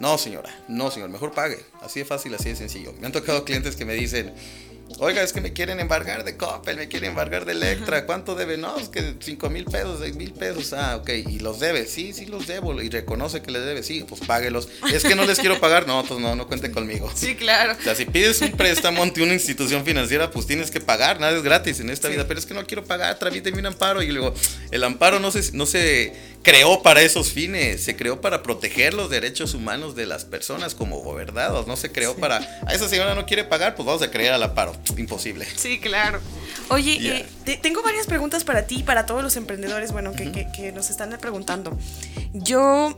[0.00, 1.64] No, señora, no, señor, mejor pague.
[1.80, 2.92] Así de fácil, así de sencillo.
[3.00, 4.34] Me han tocado clientes que me dicen,
[4.98, 8.06] Oiga, es que me quieren embargar de Coppel, me quieren embargar de Electra.
[8.06, 8.56] ¿Cuánto debe?
[8.56, 10.72] No, es que 5 mil pesos, 6 mil pesos.
[10.72, 11.08] Ah, ok.
[11.10, 11.86] ¿Y los debe?
[11.86, 12.80] Sí, sí los debo.
[12.80, 13.82] Y reconoce que le debe.
[13.82, 14.68] Sí, pues páguelos.
[14.92, 15.86] Es que no les quiero pagar.
[15.88, 17.10] No, pues no, no cuente conmigo.
[17.14, 17.76] Sí, claro.
[17.78, 21.18] O sea, si pides un préstamo ante una institución financiera, pues tienes que pagar.
[21.18, 22.26] Nada es gratis en esta vida.
[22.28, 23.18] Pero es que no quiero pagar.
[23.18, 24.00] Tramíteme un amparo.
[24.00, 24.32] Y luego,
[24.70, 26.12] el amparo no se, no se
[26.44, 27.82] creó para esos fines.
[27.82, 31.66] Se creó para proteger los derechos humanos de las personas como gobernados.
[31.66, 32.36] No se creó para.
[32.66, 34.76] A esa señora no quiere pagar, pues vamos a creer al amparo.
[34.96, 35.46] Imposible.
[35.56, 36.20] Sí, claro.
[36.68, 40.70] Oye, eh, tengo varias preguntas para ti y para todos los emprendedores, bueno, que, que
[40.70, 41.76] nos están preguntando.
[42.32, 42.96] Yo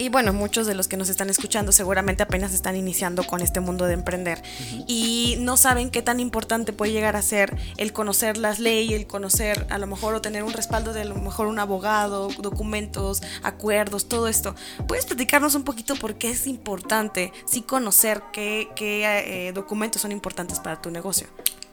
[0.00, 3.60] y bueno, muchos de los que nos están escuchando seguramente apenas están iniciando con este
[3.60, 4.42] mundo de emprender
[4.86, 9.06] y no saben qué tan importante puede llegar a ser el conocer las leyes, el
[9.06, 13.22] conocer a lo mejor o tener un respaldo de a lo mejor un abogado, documentos,
[13.42, 14.54] acuerdos, todo esto.
[14.88, 20.60] ¿Puedes platicarnos un poquito por qué es importante sí conocer qué, eh, documentos son importantes
[20.60, 21.26] para tu negocio?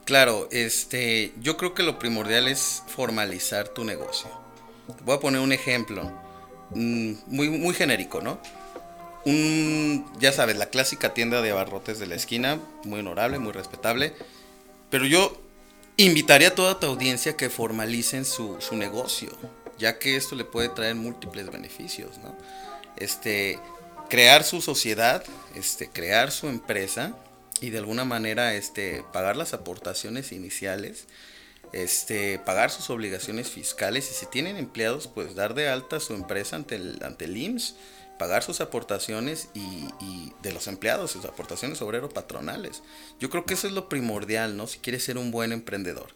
[0.04, 4.30] Claro, este, yo creo que lo primordial es formalizar tu negocio.
[5.06, 6.27] voy a poner un ejemplo
[6.72, 8.40] Mm, muy, muy genérico, ¿no?
[9.26, 14.14] Un, ya sabes, la clásica tienda de abarrotes de la esquina, muy honorable, muy respetable,
[14.90, 15.42] pero yo
[15.98, 19.30] invitaría a toda tu audiencia que formalicen su, su negocio,
[19.78, 22.36] ya que esto le puede traer múltiples beneficios, ¿no?
[22.96, 23.60] Este,
[24.10, 25.24] crear su sociedad,
[25.56, 27.14] este, crear su empresa
[27.62, 31.06] y de alguna manera este, pagar las aportaciones iniciales
[31.74, 36.56] este, pagar sus obligaciones fiscales y si tienen empleados, pues dar de alta su empresa
[36.56, 37.76] ante el, ante el IMSS,
[38.18, 42.82] pagar sus aportaciones y, y, de los empleados, sus aportaciones obrero patronales.
[43.20, 44.68] Yo creo que eso es lo primordial, ¿no?
[44.68, 46.08] Si quieres ser un buen emprendedor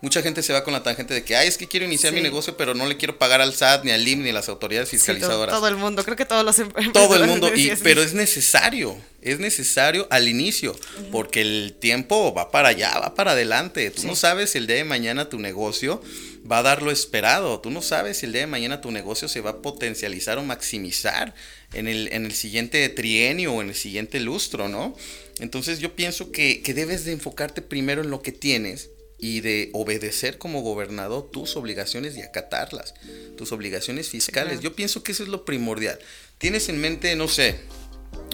[0.00, 2.20] mucha gente se va con la tangente de que, ay, es que quiero iniciar mi
[2.20, 4.90] negocio, pero no le quiero pagar al SAT, ni al IM, ni a las autoridades
[4.90, 5.54] fiscalizadoras.
[5.54, 6.56] todo, el mundo, creo que todos los
[6.92, 10.76] Todo el mundo, y, pero es necesario, es necesario al inicio,
[11.10, 13.90] porque el tiempo va para allá, va para adelante.
[13.90, 16.02] Tú no sabes si el día de mañana tu negocio
[16.50, 17.60] va a dar lo esperado.
[17.60, 20.44] Tú no sabes si el día de mañana tu negocio se va a potencializar o
[20.44, 21.34] maximizar
[21.72, 24.94] en el, en el siguiente trienio o en el siguiente lustro, ¿no?
[25.40, 29.70] Entonces yo pienso que, que debes de enfocarte primero en lo que tienes y de
[29.72, 32.94] obedecer como gobernador tus obligaciones y acatarlas,
[33.36, 34.60] tus obligaciones fiscales.
[34.60, 35.98] Yo pienso que eso es lo primordial.
[36.38, 37.60] Tienes en mente, no sé,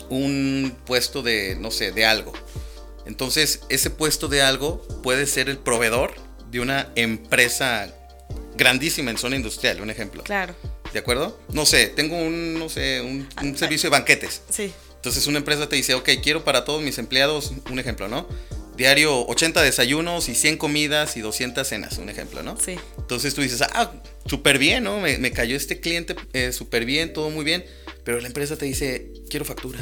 [0.09, 2.33] un puesto de, no sé, de algo.
[3.07, 6.15] Entonces, ese puesto de algo puede ser el proveedor
[6.51, 7.93] de una empresa
[8.57, 10.23] grandísima en zona industrial, un ejemplo.
[10.23, 10.55] Claro.
[10.93, 11.41] ¿De acuerdo?
[11.53, 14.43] No sé, tengo un, no sé, un, un servicio de banquetes.
[14.51, 14.73] Sí.
[14.97, 18.29] Entonces una empresa te dice, ok, quiero para todos mis empleados, un ejemplo, ¿no?
[18.83, 22.59] Diario 80 desayunos y 100 comidas y 200 cenas, un ejemplo, ¿no?
[22.59, 22.75] Sí.
[22.99, 23.93] Entonces tú dices, ah,
[24.27, 24.99] súper bien, ¿no?
[24.99, 27.65] Me, cayó este cliente eh, súper bien, todo muy bien,
[28.03, 29.79] pero la empresa te dice, quiero factura.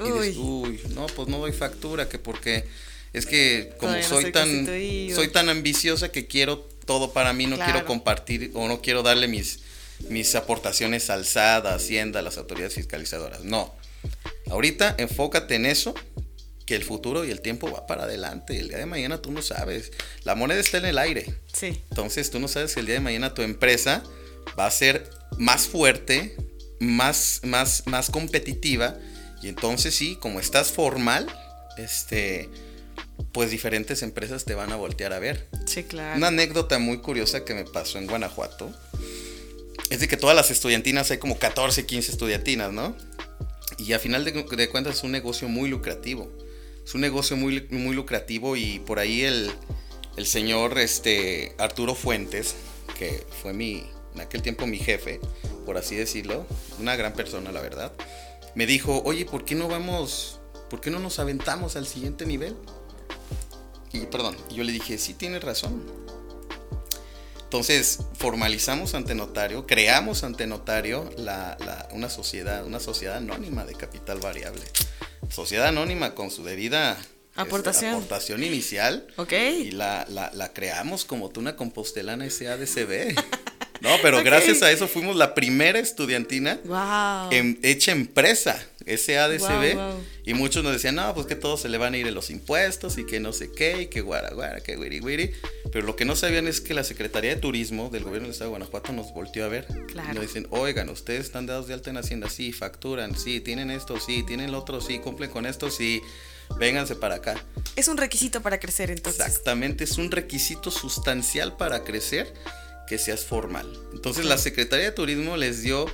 [0.00, 0.08] Uy.
[0.08, 2.64] Y dices, uy, no, pues no doy factura, que porque
[3.12, 7.84] es que como soy, tan soy tan ambiciosa que quiero todo para mí, no quiero
[7.84, 9.60] compartir o no quiero darle mis,
[10.08, 13.44] mis aportaciones al SAT, a Hacienda, a las autoridades fiscalizadoras.
[13.44, 13.72] No.
[14.50, 15.94] Ahorita enfócate en eso
[16.68, 18.60] que el futuro y el tiempo va para adelante.
[18.60, 19.90] El día de mañana tú no sabes.
[20.24, 21.34] La moneda está en el aire.
[21.50, 21.80] Sí.
[21.88, 24.02] Entonces tú no sabes que el día de mañana tu empresa
[24.58, 26.36] va a ser más fuerte,
[26.78, 28.98] más, más, más competitiva.
[29.42, 31.26] Y entonces sí, como estás formal,
[31.78, 32.50] este,
[33.32, 35.48] pues diferentes empresas te van a voltear a ver.
[35.64, 36.18] Sí, claro.
[36.18, 38.70] Una anécdota muy curiosa que me pasó en Guanajuato
[39.88, 42.94] es de que todas las estudiantinas hay como 14, 15 estudiantinas, ¿no?
[43.78, 46.30] Y a final de, de cuentas es un negocio muy lucrativo
[46.88, 49.52] es un negocio muy, muy lucrativo y por ahí el,
[50.16, 52.54] el señor este, Arturo Fuentes,
[52.98, 55.20] que fue mi, en aquel tiempo mi jefe,
[55.66, 56.46] por así decirlo,
[56.80, 57.92] una gran persona, la verdad,
[58.54, 62.56] me dijo, oye, ¿por qué no vamos, por qué no nos aventamos al siguiente nivel?
[63.92, 65.84] Y perdón, yo le dije, sí, tienes razón.
[67.42, 71.10] Entonces, formalizamos ante notario, creamos ante notario
[71.92, 74.62] una sociedad, una sociedad anónima de capital variable.
[75.30, 76.98] Sociedad anónima con su debida
[77.38, 79.06] este, aportación, aportación inicial.
[79.16, 79.32] Ok.
[79.32, 83.14] Y la, la, creamos como Tuna Compostelana SADCB.
[83.80, 86.58] No, pero gracias a eso fuimos la primera estudiantina
[87.62, 89.78] hecha empresa, SADCB.
[90.24, 92.28] Y muchos nos decían, no, pues que todos se le van a ir en los
[92.28, 95.32] impuestos y que no sé qué, y que guara, guara, que wiri, wiri.
[95.72, 98.50] Pero lo que no sabían es que la Secretaría de Turismo del Gobierno del Estado
[98.50, 99.66] de Guanajuato nos volteó a ver.
[99.86, 100.10] Claro.
[100.10, 103.70] Y nos dicen, oigan, ustedes están dados de alta en Hacienda, sí, facturan, sí, tienen
[103.70, 106.02] esto, sí, tienen lo otro, sí, cumplen con esto, sí
[106.56, 107.34] vénganse para acá.
[107.76, 109.24] Es un requisito para crecer entonces.
[109.24, 112.32] Exactamente, es un requisito sustancial para crecer
[112.88, 113.70] que seas formal.
[113.92, 115.86] Entonces la Secretaría de Turismo les dio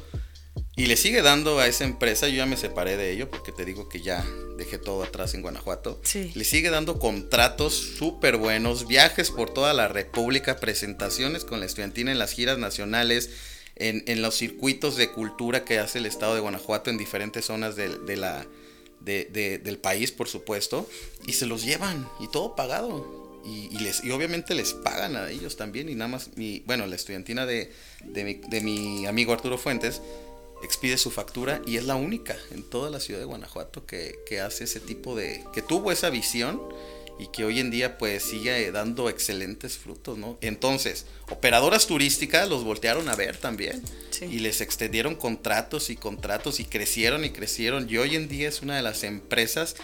[0.76, 3.64] y le sigue dando a esa empresa, yo ya me separé de ello porque te
[3.64, 4.24] digo que ya
[4.56, 6.00] dejé todo atrás en Guanajuato.
[6.04, 6.32] Sí.
[6.34, 12.10] Le sigue dando contratos súper buenos, viajes por toda la República, presentaciones con la estudiantina
[12.10, 13.30] en las giras nacionales,
[13.76, 18.16] en, los circuitos de cultura que hace el estado de Guanajuato en diferentes zonas de,
[18.16, 18.46] la,
[19.00, 20.88] del país, por supuesto,
[21.26, 25.56] y se los llevan y todo pagado y, les, y obviamente les pagan a ellos
[25.56, 25.88] también.
[25.88, 27.72] Y nada más, mi, bueno, la estudiantina de,
[28.04, 30.00] de, mi, amigo Arturo Fuentes
[30.62, 34.40] expide su factura y es la única en toda la ciudad de Guanajuato que, que
[34.40, 35.44] hace ese tipo de.
[35.52, 36.60] que tuvo esa visión
[37.18, 40.36] y que hoy en día pues sigue dando excelentes frutos, ¿no?
[40.40, 43.82] Entonces, operadoras turísticas los voltearon a ver también
[44.22, 48.62] y les extendieron contratos y contratos y crecieron y crecieron y hoy en día es
[48.62, 49.76] una de las empresas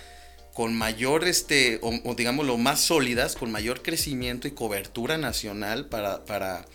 [0.55, 6.25] con mayor, este, o, digamos lo más sólidas, con mayor crecimiento y cobertura nacional para,
[6.25, 6.67] para,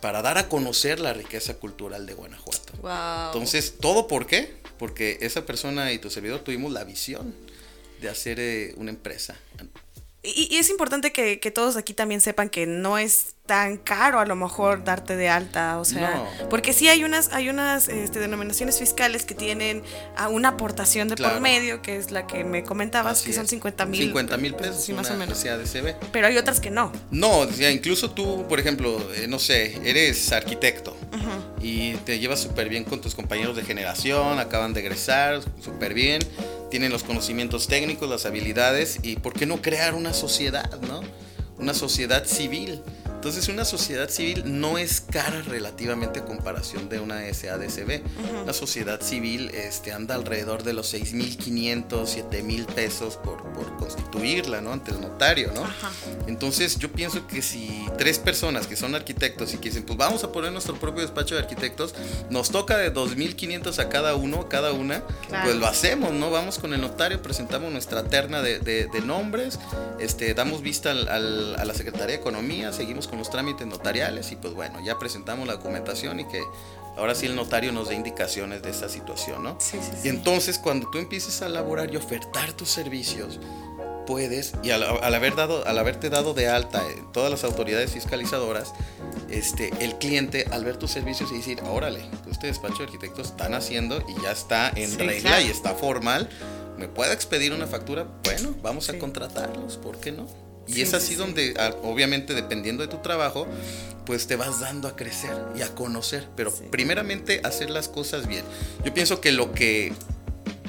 [0.00, 2.72] para dar a conocer la riqueza cultural de Guanajuato.
[3.26, 4.56] Entonces, ¿todo por qué?
[4.78, 7.34] Porque esa persona y tu servidor tuvimos la visión
[8.00, 9.36] de hacer eh, una empresa.
[10.22, 14.36] Y, es importante que, todos aquí también sepan que no es tan caro a lo
[14.36, 19.24] mejor darte de alta, o sea, porque sí hay unas hay unas este, denominaciones fiscales
[19.24, 19.82] que tienen
[20.30, 24.02] una aportación de por medio, que es la que me comentabas, que son 50 mil.
[24.02, 25.42] 50 mil pesos, sí, más o menos.
[26.12, 26.92] Pero hay otras que no.
[27.10, 30.94] No, o sea, incluso tú, por ejemplo, eh, no sé, eres arquitecto
[31.62, 36.20] y te llevas súper bien con tus compañeros de generación, acaban de egresar, súper bien
[36.70, 41.00] tienen los conocimientos técnicos, las habilidades y por qué no crear una sociedad, ¿no?
[41.58, 42.82] Una sociedad civil
[43.18, 48.00] entonces una sociedad civil no es cara relativamente a comparación de una SADCB.
[48.44, 54.72] Una sociedad civil este, anda alrededor de los 6.500, 7.000 pesos por, por, constituirla ¿no?
[54.72, 55.50] ante el notario.
[55.52, 55.64] ¿no?
[56.28, 60.22] Entonces yo pienso que si tres personas que son arquitectos y que dicen, pues vamos
[60.22, 61.96] a poner nuestro propio despacho de arquitectos,
[62.30, 65.02] nos toca de 2.500 a cada uno, cada una,
[65.42, 66.30] pues lo hacemos, ¿no?
[66.30, 69.58] Vamos con el notario, presentamos nuestra terna de, de, nombres,
[69.98, 71.08] este, damos vista al,
[71.56, 75.46] a la Secretaría de Economía, seguimos con los trámites notariales y pues bueno, ya presentamos
[75.46, 76.42] la documentación y que
[76.96, 79.56] ahora sí el notario nos dé indicaciones de esta situación, ¿no?
[79.60, 83.40] Sí, sí, Y entonces cuando tú empieces a elaborar y ofertar tus servicios,
[84.06, 88.72] puedes, y al, haber dado, al haberte dado de alta en todas las autoridades fiscalizadoras,
[89.28, 93.52] este, el cliente al ver tus servicios y decir, órale, este despacho de arquitectos están
[93.52, 96.28] haciendo y ya está en regla y está formal,
[96.78, 98.06] ¿me puede expedir una factura?
[98.24, 100.47] Bueno, vamos a contratarlos, ¿por qué no?
[100.68, 103.46] Y es así donde, obviamente, dependiendo de tu trabajo,
[104.04, 106.28] pues te vas dando a crecer y a conocer.
[106.36, 108.44] Pero primeramente hacer las cosas bien.
[108.84, 109.92] Yo pienso que lo que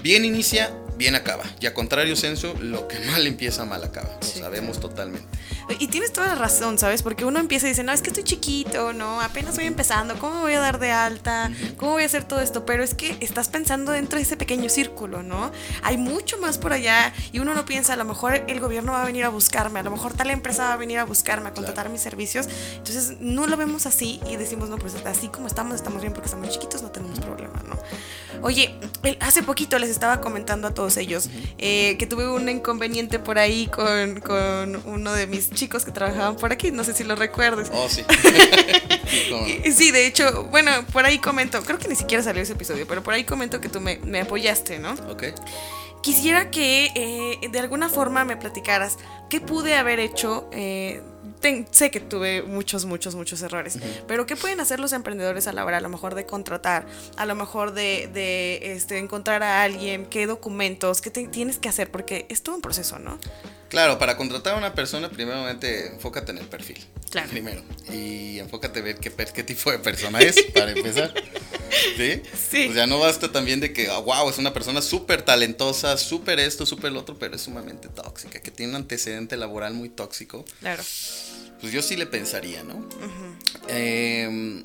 [0.02, 1.44] bien inicia, bien acaba.
[1.60, 4.10] Y a contrario, Censo, lo que mal empieza, mal acaba.
[4.22, 5.28] Lo sabemos totalmente.
[5.78, 7.04] Y tienes toda la razón, ¿sabes?
[7.04, 10.36] Porque uno empieza y dice, no, es que estoy chiquito, no, apenas voy empezando, ¿cómo
[10.36, 11.52] me voy a dar de alta?
[11.78, 12.66] ¿Cómo voy a hacer todo esto?
[12.66, 15.52] Pero es que estás pensando dentro de ese pequeño círculo, ¿no?
[15.84, 19.04] Hay mucho más por allá y uno no piensa, a lo mejor el gobierno va
[19.04, 21.54] a venir a buscarme, a lo mejor tal empresa va a venir a buscarme, a
[21.54, 22.48] contratar mis servicios.
[22.76, 26.28] Entonces no lo vemos así y decimos, no, pues así como estamos, estamos bien porque
[26.28, 27.78] estamos chiquitos, no tenemos problema, ¿no?
[28.42, 28.74] Oye,
[29.20, 33.68] hace poquito les estaba comentando a todos ellos eh, que tuve un inconveniente por ahí
[33.68, 37.70] con, con uno de mis chicos que trabajaban por aquí, no sé si lo recuerdes.
[37.74, 38.06] Oh, sí.
[39.76, 43.04] sí, de hecho, bueno, por ahí comento, creo que ni siquiera salió ese episodio, pero
[43.04, 44.94] por ahí comento que tú me, me apoyaste, ¿no?
[45.10, 45.24] Ok.
[46.02, 48.98] Quisiera que eh, de alguna forma me platicaras
[49.30, 50.48] qué pude haber hecho.
[50.54, 51.02] Eh,
[51.72, 55.66] sé que tuve muchos, muchos, muchos errores, pero ¿qué pueden hacer los emprendedores a la
[55.66, 56.86] hora, a lo mejor de contratar,
[57.18, 61.92] a lo mejor de, de este, encontrar a alguien, qué documentos, qué tienes que hacer?
[61.92, 63.20] Porque es todo un proceso, ¿no?
[63.70, 66.84] Claro, para contratar a una persona, primeramente enfócate en el perfil.
[67.10, 67.30] Claro.
[67.30, 67.62] Primero.
[67.92, 71.14] Y enfócate a ver qué, qué tipo de persona es, para empezar.
[71.96, 72.22] ¿Sí?
[72.50, 72.68] Sí.
[72.68, 76.66] O sea, no basta también de que, wow, es una persona súper talentosa, súper esto,
[76.66, 80.46] súper lo otro, pero es sumamente tóxica, que tiene un antecedente laboral muy tóxico.
[80.60, 80.84] Claro.
[81.62, 82.88] Pues yo sí le pensaría, ¿no?
[83.68, 84.64] Eh,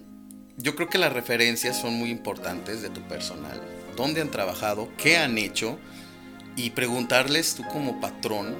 [0.56, 3.60] yo creo que las referencias son muy importantes de tu personal.
[3.96, 4.88] ¿Dónde han trabajado?
[4.96, 5.78] ¿Qué han hecho?
[6.56, 8.56] Y preguntarles tú como patrón,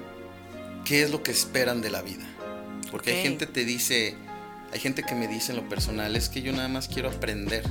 [0.85, 2.25] ¿qué es lo que esperan de la vida?
[2.91, 3.23] Porque hay Ok.
[3.25, 4.15] gente te dice,
[4.73, 7.65] hay gente que me dice en lo personal, es que yo nada más quiero aprender.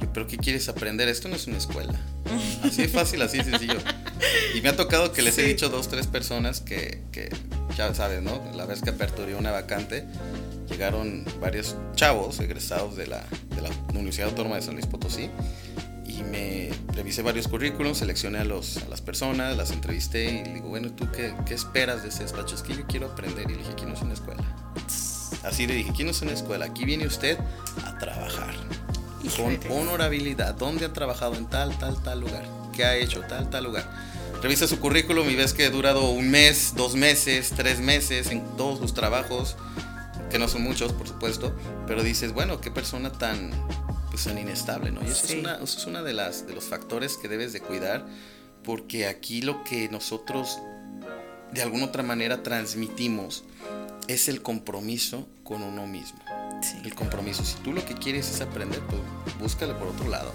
[0.00, 1.08] Yo, pero ¿qué quieres aprender?
[1.08, 1.98] Esto no es una escuela.
[2.62, 3.78] Así de fácil, así de sencillo.
[4.54, 5.48] Y me ha tocado que les he Sí.
[5.48, 7.30] dicho dos, tres personas que, que
[7.76, 8.42] ya sabes, ¿no?
[8.54, 10.04] La vez que aperturé una vacante,
[10.68, 15.30] llegaron varios chavos egresados de la, de la Universidad Autónoma de San Luis Potosí
[16.18, 20.54] y me revisé varios currículums, seleccioné a, los, a las personas, las entrevisté y le
[20.54, 22.54] digo, bueno, ¿tú qué, qué esperas de ese despacho?
[22.54, 24.42] Es que yo quiero aprender y le dije, aquí no es una escuela.
[25.44, 27.38] Así le dije, aquí no es una escuela, aquí viene usted
[27.84, 28.54] a trabajar.
[29.36, 32.44] Con honorabilidad, ¿dónde ha trabajado en tal, tal, tal lugar?
[32.72, 33.88] ¿Qué ha hecho tal, tal lugar?
[34.42, 38.44] Revisa su currículum y ves que ha durado un mes, dos meses, tres meses en
[38.56, 39.56] todos sus trabajos,
[40.30, 41.54] que no son muchos, por supuesto,
[41.86, 43.50] pero dices, bueno, qué persona tan,
[44.10, 45.00] pues, tan inestable, ¿no?
[45.02, 45.34] Y eso Sí.
[45.34, 48.06] es una, eso es una de las de los factores que debes de cuidar,
[48.64, 50.58] porque aquí lo que nosotros
[51.52, 53.44] de alguna otra manera transmitimos
[54.06, 56.18] es el compromiso con uno mismo
[56.62, 56.76] Sí.
[56.84, 57.44] el compromiso.
[57.44, 59.00] Si tú lo que quieres es aprender, pues
[59.38, 60.32] búscale por otro lado.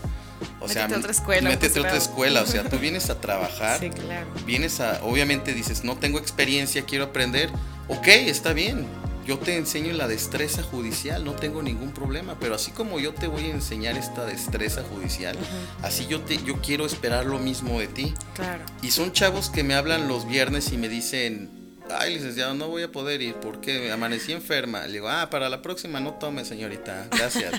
[0.59, 2.41] O Métete a m- otra escuela, Métete a pues, otra escuela.
[2.41, 3.79] O sea, tú vienes a trabajar.
[3.79, 4.27] Sí, claro.
[4.45, 7.49] Vienes a, obviamente dices, no tengo experiencia, quiero aprender.
[7.89, 8.85] Ok, está bien.
[9.25, 12.37] Yo te enseño la destreza judicial, no tengo ningún problema.
[12.39, 15.37] Pero así como yo te voy a enseñar esta destreza judicial,
[15.81, 18.13] así yo te, yo quiero esperar lo mismo de ti.
[18.35, 18.63] Claro.
[18.81, 21.49] Y son chavos que me hablan los viernes y me dicen,
[21.89, 24.85] ay, licenciado, no voy a poder ir porque amanecí enferma.
[24.87, 27.53] Le digo, ah, para la próxima no tome, señorita, gracias.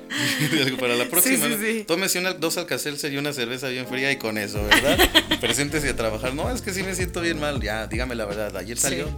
[0.64, 1.84] Digo, para la próxima, sí, no- sí.
[1.86, 4.98] tómese una, dos alcacelser y una cerveza bien fría y con eso, ¿verdad?
[5.40, 6.34] Preséntese a trabajar.
[6.34, 8.82] No, es que sí me siento bien mal, ya, dígame la verdad, ayer Sí.
[8.82, 9.08] salió.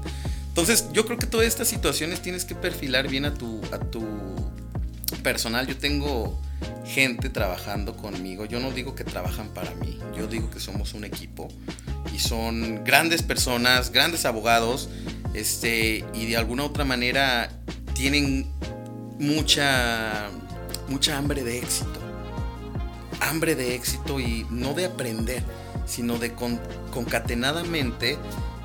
[0.54, 4.06] Entonces, yo creo que todas estas situaciones tienes que perfilar bien a tu, a tu
[5.24, 5.66] personal.
[5.66, 6.40] Yo tengo
[6.86, 8.44] gente trabajando conmigo.
[8.44, 9.98] Yo no digo que trabajan para mí.
[10.16, 11.48] Yo digo que somos un equipo.
[12.14, 14.88] Y son grandes personas, grandes abogados.
[15.34, 17.50] Este, y de alguna otra manera
[17.94, 18.46] tienen
[19.18, 20.30] mucha,
[20.86, 21.98] mucha hambre de éxito.
[23.18, 25.42] Hambre de éxito y no de aprender,
[25.84, 26.60] sino de con-
[26.92, 28.18] concatenadamente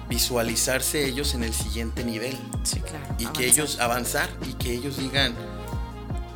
[0.10, 3.06] visualizarse ellos en el siguiente nivel Sí, claro.
[3.20, 5.34] y que ellos avanzar y que ellos digan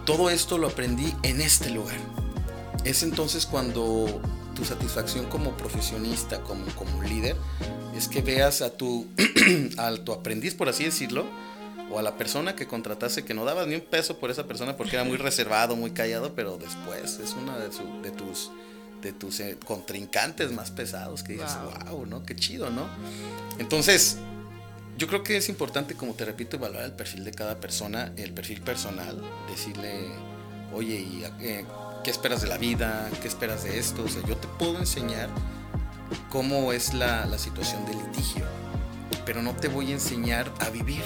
[0.06, 1.98] todo esto lo aprendí en este lugar
[2.86, 4.22] es entonces cuando
[4.56, 7.36] tu satisfacción como profesionista como, como líder
[7.98, 9.08] es que veas a tu
[9.78, 11.26] a tu aprendiz por así decirlo
[11.92, 14.78] o a la persona que contrataste que no dabas ni un peso por esa persona
[14.78, 18.52] porque era muy reservado muy callado pero después es una de, su- de tus
[19.04, 21.98] de tus eh, contrincantes más pesados que dices Wow.
[21.98, 22.88] wow no qué chido no
[23.60, 24.18] entonces
[24.98, 28.32] yo creo que es importante, como te repito, evaluar el perfil de cada persona, el
[28.32, 30.12] perfil personal, decirle,
[30.72, 31.66] oye, ¿y a- eh,
[32.04, 33.10] qué esperas de la vida?
[33.20, 34.04] ¿Qué esperas de esto?
[34.04, 35.30] O sea, yo te puedo enseñar
[36.30, 38.46] cómo es la, la situación del litigio,
[39.26, 41.02] pero no te voy a enseñar a vivir.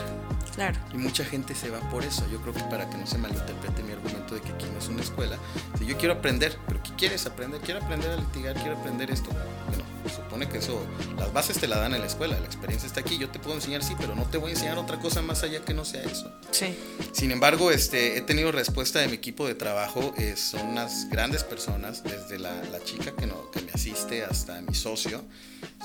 [0.58, 0.80] Claro.
[0.92, 2.28] Y mucha gente se va por eso.
[2.32, 4.88] Yo creo que para que no se malinterprete mi argumento de que aquí no es
[4.88, 5.38] una escuela,
[5.78, 7.62] si yo quiero aprender, pero ¿qué quieres aprender?
[7.62, 9.30] Quiero aprender a litigar, quiero aprender esto.
[9.30, 10.84] Bueno, supone que eso,
[11.16, 13.56] las bases te la dan en la escuela, la experiencia está aquí, yo te puedo
[13.56, 16.02] enseñar, sí, pero no te voy a enseñar otra cosa más allá que no sea
[16.02, 16.34] eso.
[16.50, 16.76] Sí.
[17.12, 21.44] Sin embargo, este, he tenido respuesta de mi equipo de trabajo, eh, son unas grandes
[21.44, 25.24] personas, desde la, la chica que, no, que me asiste hasta mi socio,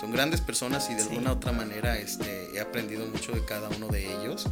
[0.00, 1.08] son grandes personas y de Sí.
[1.08, 4.46] alguna otra manera este, he aprendido mucho de cada uno de ellos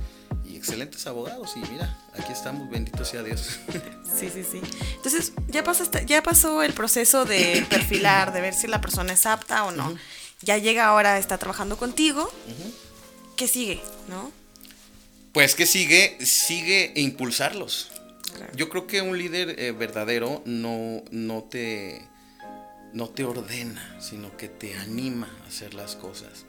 [0.44, 3.58] y excelentes abogados y mira, aquí estamos, bendito sea Dios.
[4.18, 4.60] Sí, sí, sí.
[4.96, 9.24] Entonces, ya pasaste, ya pasó el proceso de perfilar, de ver si la persona es
[9.24, 9.96] apta o no.
[10.42, 12.28] Ya llega ahora, está trabajando contigo.
[13.36, 13.80] ¿Qué sigue?
[14.08, 14.32] ¿No?
[15.32, 17.88] Pues que sigue, sigue impulsarlos.
[18.34, 18.52] Claro.
[18.56, 22.02] Yo creo que un líder eh, verdadero no, no, te,
[22.92, 26.46] no te ordena, sino que te anima a hacer las cosas.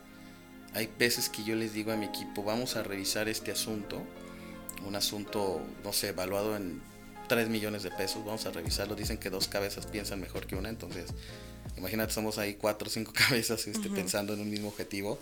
[0.74, 4.02] Hay veces que yo les digo a mi equipo, vamos a revisar este asunto,
[4.86, 6.82] un asunto, no sé, evaluado en
[7.28, 8.96] 3 millones de pesos, vamos a revisarlo.
[8.96, 11.14] Dicen que dos cabezas piensan mejor que una, entonces
[11.78, 15.20] imagínate, somos ahí cuatro o cinco cabezas este, pensando en un mismo objetivo.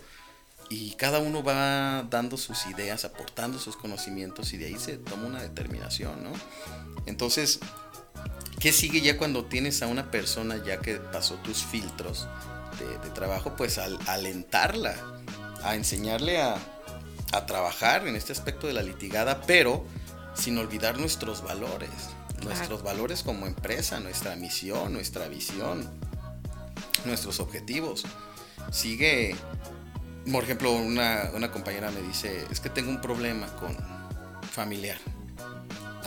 [0.71, 5.25] Y cada uno va dando sus ideas, aportando sus conocimientos y de ahí se toma
[5.25, 6.31] una determinación, ¿no?
[7.07, 7.59] Entonces,
[8.59, 12.27] ¿qué sigue ya cuando tienes a una persona ya que pasó tus filtros
[12.79, 13.55] de, de trabajo?
[13.55, 14.95] Pues al, alentarla.
[15.63, 16.57] a enseñarle a,
[17.31, 19.85] a trabajar en este aspecto de la litigada, pero
[20.33, 21.89] sin olvidar nuestros valores,
[22.43, 25.87] nuestros valores como empresa, nuestra misión, nuestra visión,
[27.05, 28.05] nuestros objetivos.
[28.71, 29.35] Sigue,
[30.31, 33.75] por ejemplo, una, una compañera me dice, es que tengo un problema con
[34.51, 34.97] familiar.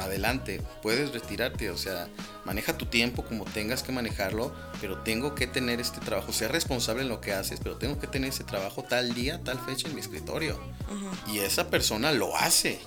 [0.05, 2.09] Adelante, puedes retirarte, o sea,
[2.45, 7.03] maneja tu tiempo como tengas que manejarlo, pero tengo que tener este trabajo, sea responsable
[7.03, 9.95] en lo que haces, pero tengo que tener ese trabajo tal día, tal fecha en
[9.95, 10.59] mi escritorio.
[11.33, 12.81] Y esa persona lo hace,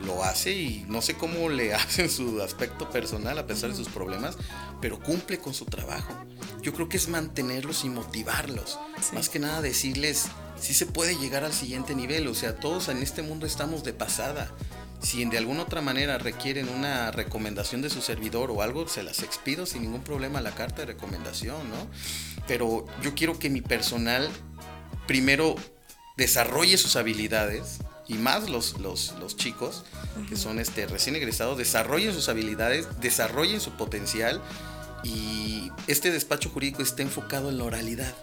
[0.00, 3.76] lo hace y no sé cómo le hace en su aspecto personal a pesar de
[3.76, 4.36] sus problemas,
[4.80, 6.12] pero cumple con su trabajo.
[6.62, 8.78] Yo creo que es mantenerlos y motivarlos.
[9.12, 10.28] Más que nada decirles,
[10.60, 13.92] si se puede llegar al siguiente nivel, o sea, todos en este mundo estamos de
[13.92, 14.50] pasada
[15.00, 19.22] si de alguna otra manera requieren una recomendación de su servidor o algo, se las
[19.22, 21.86] expido sin ningún problema la carta de recomendación, ¿no?
[22.46, 24.28] Pero yo quiero que mi personal
[25.06, 25.54] primero
[26.16, 27.78] desarrolle sus habilidades
[28.08, 29.84] y más los, los, chicos
[30.28, 34.42] que son este, recién egresados, desarrollen sus habilidades, desarrollen su potencial
[35.04, 38.14] y este despacho jurídico está enfocado en la oralidad.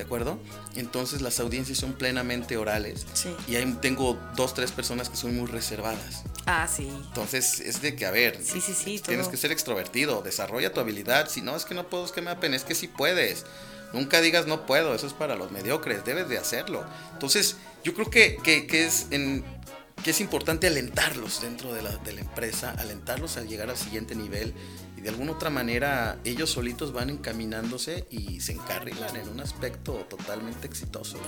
[0.00, 0.38] ¿De acuerdo?
[0.76, 3.06] Entonces las audiencias son plenamente orales.
[3.12, 3.36] Sí.
[3.46, 6.22] Y ahí tengo dos, tres personas que son muy reservadas.
[6.46, 6.88] Ah, sí.
[6.88, 10.80] Entonces es de que, a ver, sí, sí, sí, tienes que ser extrovertido, desarrolla tu
[10.80, 11.28] habilidad.
[11.28, 13.44] Si no, es que no puedo, es que me apene, es que sí puedes.
[13.92, 16.82] Nunca digas no puedo, eso es para los mediocres, debes de hacerlo.
[17.12, 19.44] Entonces, yo creo que, que, es en,
[20.02, 24.14] que es importante alentarlos dentro de la, de la empresa, alentarlos a llegar al siguiente
[24.14, 24.54] nivel
[25.02, 30.66] de alguna otra manera ellos solitos van encaminándose y se encarrilan en un aspecto totalmente
[30.66, 31.16] exitoso.
[31.16, 31.20] E,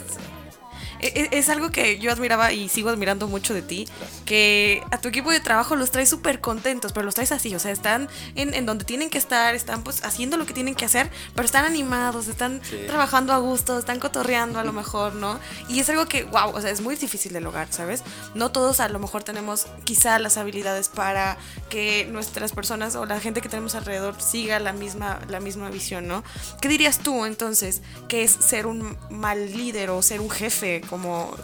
[1.01, 3.89] e, es, algo que yo admiraba y sigo admirando mucho de ti,
[4.25, 7.59] que a tu equipo de trabajo los traes súper contentos, pero los traes así, o
[7.59, 11.11] sea, están en, donde tienen que estar, están pues haciendo lo que tienen que hacer,
[11.35, 15.39] pero están animados, están trabajando a gusto, están cotorreando a lo mejor, ¿no?
[15.69, 18.03] Y es algo que, wow, o sea, es muy difícil de lograr, ¿sabes?
[18.35, 21.37] No todos a lo mejor tenemos quizá las habilidades para
[21.69, 26.07] que nuestras personas o la gente que tenemos alrededor siga la misma, la misma visión,
[26.09, 26.23] ¿no?
[26.61, 31.37] ¿Qué dirías tú entonces que es ser un mal líder o ser un jefe, como,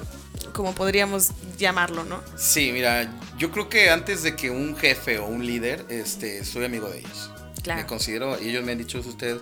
[0.53, 2.23] como podríamos llamarlo, ¿no?
[2.37, 6.65] Sí, mira, yo creo que antes de que un jefe o un líder, este, soy
[6.65, 7.31] amigo de ellos.
[7.63, 7.81] Claro.
[7.81, 9.39] Me considero, y ellos me han dicho, es usted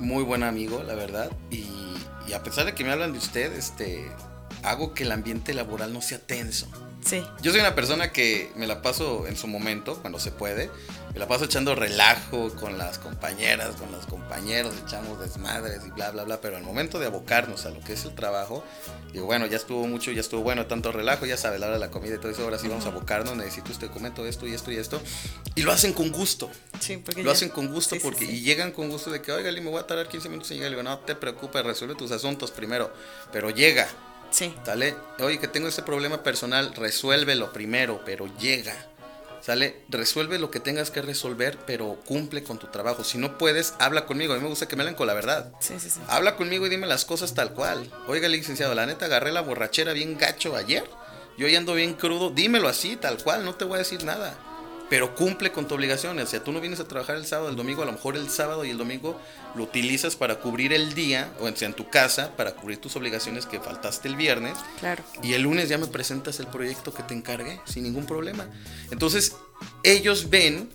[0.00, 1.66] muy buen amigo, la verdad, y,
[2.26, 4.10] y a pesar de que me hablan de usted, este,
[4.62, 6.68] hago que el ambiente laboral no sea tenso.
[7.04, 7.22] Sí.
[7.42, 10.70] Yo soy una persona que me la paso en su momento, cuando se puede,
[11.18, 16.12] me la paso echando relajo con las compañeras, con los compañeros, echamos desmadres y bla,
[16.12, 18.62] bla, bla, pero al momento de abocarnos a lo que es el trabajo,
[19.12, 21.80] digo, bueno, ya estuvo mucho, ya estuvo bueno, tanto relajo, ya sabe la hora de
[21.80, 24.54] la comida y todo eso, ahora sí vamos a abocarnos, necesito este documento, esto y
[24.54, 25.02] esto y esto,
[25.56, 26.52] y lo hacen con gusto.
[26.78, 29.70] Sí, porque lo hacen con gusto porque, y llegan con gusto de que, oiga, me
[29.70, 32.52] voy a tardar 15 minutos en llegar, y digo, no te preocupes, resuelve tus asuntos
[32.52, 32.94] primero,
[33.32, 33.88] pero llega.
[34.30, 34.54] Sí.
[34.64, 34.94] ¿Sale?
[35.18, 38.76] Oye, que tengo ese problema personal, resuélvelo primero, pero llega.
[39.48, 39.80] ¿Sale?
[39.88, 43.02] Resuelve lo que tengas que resolver, pero cumple con tu trabajo.
[43.02, 44.34] Si no puedes, habla conmigo.
[44.34, 45.54] A mí me gusta que me hablen con la verdad.
[45.58, 46.00] Sí, sí, sí.
[46.06, 47.90] Habla conmigo y dime las cosas tal cual.
[48.08, 50.84] Oiga, licenciado, la neta agarré la borrachera bien gacho ayer.
[51.38, 52.28] Yo ya ando bien crudo.
[52.28, 53.42] Dímelo así, tal cual.
[53.46, 54.36] No te voy a decir nada
[54.90, 56.18] pero cumple con tu obligación.
[56.18, 58.28] O sea, tú no vienes a trabajar el sábado, el domingo, a lo mejor el
[58.30, 59.20] sábado y el domingo
[59.54, 63.46] lo utilizas para cubrir el día, o sea, en tu casa, para cubrir tus obligaciones
[63.46, 64.56] que faltaste el viernes.
[64.80, 65.02] Claro.
[65.22, 68.48] Y el lunes ya me presentas el proyecto que te encargué, sin ningún problema.
[68.90, 69.36] Entonces,
[69.82, 70.68] ellos ven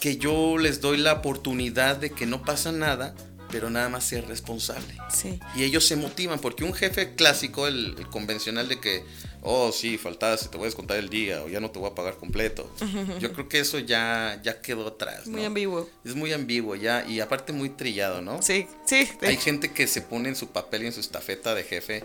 [0.00, 3.14] que yo les doy la oportunidad de que no pasa nada,
[3.50, 4.96] pero nada más ser responsable.
[5.10, 5.40] Sí.
[5.54, 9.04] Y ellos se motivan, porque un jefe clásico, el, convencional de que,
[9.46, 11.94] oh, sí, faltaste, te voy a descontar el día, o ya no te voy a
[11.94, 12.68] pagar completo.
[13.20, 15.26] Yo creo que eso ya, ya quedó atrás.
[15.26, 15.88] Muy ambiguo.
[16.04, 18.42] Es muy ambiguo ya, y aparte muy trillado, ¿no?
[18.42, 19.08] Sí, sí.
[19.22, 22.02] Hay gente que se pone en su papel y en su estafeta de jefe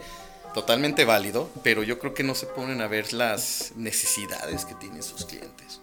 [0.54, 5.02] totalmente válido, pero yo creo que no se ponen a ver las necesidades que tienen
[5.02, 5.82] sus clientes.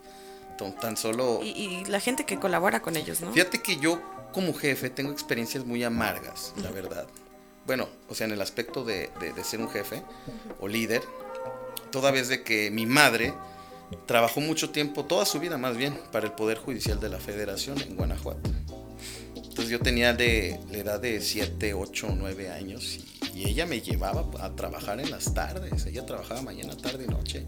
[0.80, 1.40] Tan solo...
[1.42, 3.32] Y, y la gente que colabora con ellos, ¿no?
[3.32, 4.00] Fíjate que yo
[4.32, 7.06] como jefe tengo experiencias muy amargas, la verdad.
[7.66, 9.10] Bueno, o sea, en el aspecto de,
[9.44, 10.02] ser un jefe
[10.58, 11.02] o líder,
[11.90, 13.34] toda vez de que mi madre
[14.06, 17.80] trabajó mucho tiempo, toda su vida más bien, para el Poder Judicial de la Federación
[17.80, 18.50] en Guanajuato.
[19.36, 23.80] Entonces yo tenía de la edad de 7, 8, 9 años y y ella me
[23.80, 25.86] llevaba a trabajar en las tardes.
[25.86, 27.46] Ella trabajaba mañana, tarde y noche.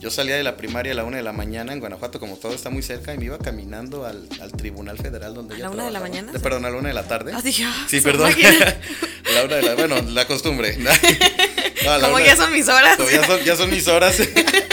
[0.00, 2.54] Yo salía de la primaria a la una de la mañana en Guanajuato, como todo
[2.54, 5.92] está muy cerca, y me iba caminando al, Tribunal Federal donde ¿A la una de
[5.92, 6.32] la mañana?
[6.42, 7.32] perdón, a la una de la tarde.
[7.32, 7.40] Ah,
[7.86, 8.32] sí, perdón.
[9.34, 10.76] la una de la, bueno, la costumbre.
[12.00, 12.98] como ya son mis horas.
[13.44, 14.16] Ya son, mis horas.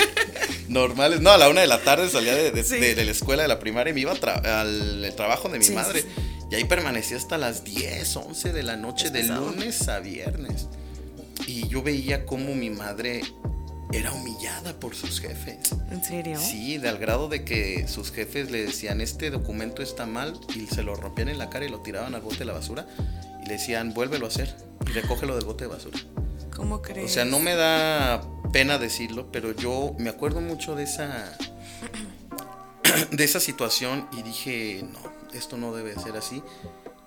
[0.67, 1.21] normales.
[1.21, 3.91] No, a la una de la tarde salía de, de, la escuela de la primaria
[3.91, 6.03] y me iba al trabajo de mi madre.
[6.51, 10.67] Y ahí permanecí hasta las 10, 11 de la noche, de lunes a viernes.
[11.47, 13.21] y yo veía cómo mi madre
[13.91, 15.57] era humillada por sus jefes.
[15.91, 16.39] ¿En serio?
[16.39, 20.67] Sí, de al grado de que sus jefes le decían, este documento está mal, y
[20.67, 22.87] se lo rompían en la cara y lo tiraban al bote de la basura,
[23.43, 24.53] y le decían, vuélvelo a hacer,
[24.87, 25.97] y recógelo del bote de basura.
[26.55, 27.11] ¿Cómo crees?
[27.11, 31.37] O sea, no me da pena decirlo, pero yo me acuerdo mucho de esa
[33.11, 34.99] de esa situación y dije, no,
[35.33, 36.41] esto no debe ser así.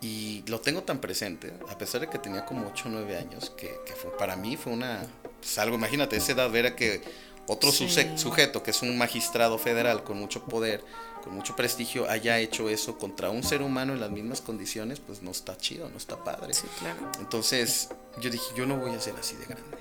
[0.01, 3.51] Y lo tengo tan presente, a pesar de que tenía como 8 o 9 años,
[3.57, 5.05] que, fue, para mí fue una,
[5.41, 7.03] pues algo, imagínate, esa edad, ver a que
[7.49, 10.85] otro sujeto, que es un magistrado federal con mucho poder,
[11.23, 15.23] con mucho prestigio, haya hecho eso contra un ser humano en las mismas condiciones, pues
[15.23, 16.55] no está chido, no está padre.
[16.55, 17.11] Sí, claro.
[17.21, 17.91] Entonces
[18.21, 19.79] yo dije, yo no voy a ser así de grande.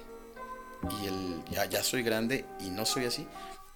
[1.01, 3.27] Y el, ya, ya soy grande y no soy así,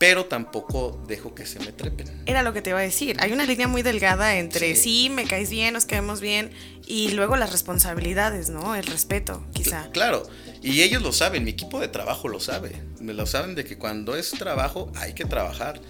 [0.01, 2.23] pero tampoco dejo que se me trepen.
[2.25, 3.17] Era lo que te iba a decir.
[3.19, 6.51] Hay una línea muy delgada entre sí, me caes bien, nos caemos bien,
[6.87, 8.75] y luego las responsabilidades, ¿no?
[8.75, 9.89] El respeto, quizá.
[9.91, 10.23] Claro,
[10.61, 12.81] y ellos lo saben, mi equipo de trabajo lo sabe.
[12.99, 15.81] Me lo saben de que cuando es trabajo hay que trabajar.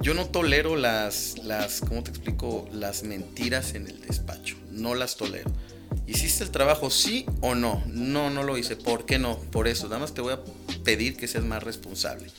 [0.00, 2.66] Yo no tolero las, las, ¿cómo te explico?
[2.72, 4.56] Las mentiras en el despacho.
[4.70, 5.50] No las tolero.
[6.06, 7.82] ¿Hiciste el trabajo sí o no?
[7.86, 8.76] No, no lo hice.
[8.76, 9.38] ¿Por qué no?
[9.38, 9.88] Por eso.
[9.88, 10.40] Nada más te voy a
[10.84, 12.30] pedir que seas más responsable.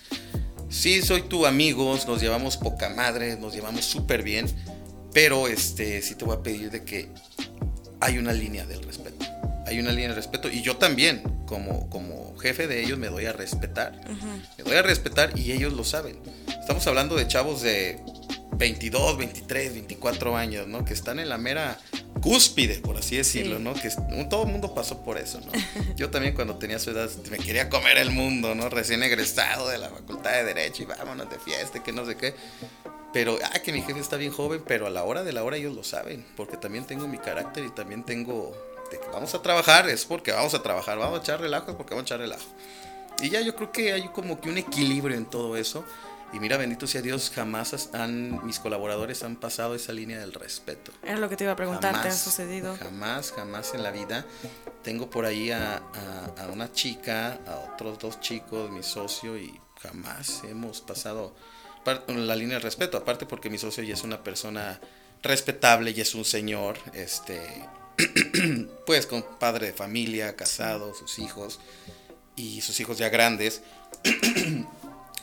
[0.69, 4.47] Sí, soy tu amigo, nos llevamos poca madre, nos llevamos súper bien,
[5.13, 7.09] pero este, sí te voy a pedir de que
[7.99, 9.04] hay una línea del respeto.
[9.65, 13.25] Hay una línea de respeto y yo también, como, como jefe de ellos, me doy
[13.25, 13.99] a respetar.
[14.57, 16.19] Me doy a respetar y ellos lo saben.
[16.47, 17.99] Estamos hablando de chavos de
[18.57, 20.85] 22, 23, 24 años, ¿no?
[20.85, 21.77] Que están en la mera
[22.21, 23.73] cúspide, por así decirlo, ¿no?
[23.73, 23.89] Que
[24.29, 25.51] todo el mundo pasó por eso, ¿no?
[25.95, 28.69] Yo también cuando tenía su edad me quería comer el mundo, ¿no?
[28.69, 32.33] Recién egresado de la facultad de Derecho y vámonos de fiesta, que no sé qué.
[33.13, 35.55] Pero, ah, que mi jefe está bien joven, pero a la hora de la hora
[35.55, 38.53] ellos lo saben, porque también tengo mi carácter y también tengo
[38.91, 41.77] de que vamos a trabajar, es porque vamos a trabajar, vamos a echar relajo, es
[41.77, 42.45] porque vamos a echar relajo.
[43.21, 45.85] Y ya yo creo que hay como que un equilibrio en todo eso
[46.35, 50.91] y mira, bendito sea Dios, jamás han, mis colaboradores han pasado esa línea del respeto.
[51.01, 52.75] Era lo que te iba a preguntar, ¿te ha sucedido?
[52.77, 54.25] Jamás, jamás en la vida.
[54.83, 55.81] Tengo por ahí a,
[56.51, 61.33] una chica, a otros dos chicos, mi socio, y jamás hemos pasado
[62.07, 62.97] la línea del respeto.
[62.97, 64.81] Aparte porque mi socio ya es una persona
[65.23, 67.63] respetable y es un señor, este,
[68.85, 71.59] pues con padre de familia, casado, sus hijos,
[72.35, 73.61] y sus hijos ya grandes.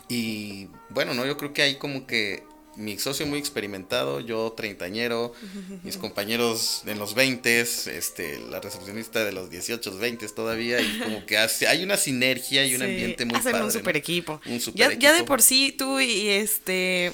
[0.08, 2.42] Y bueno, no, yo creo que hay como que
[2.76, 5.32] mi socio muy experimentado, yo treintañero,
[5.84, 11.24] mis compañeros en los 20, este, la recepcionista de los 18, 20 todavía, y como
[11.24, 14.40] que hace, hay una sinergia y un ambiente muy hacen un super equipo.
[14.74, 17.12] ya, ya de por sí tú y este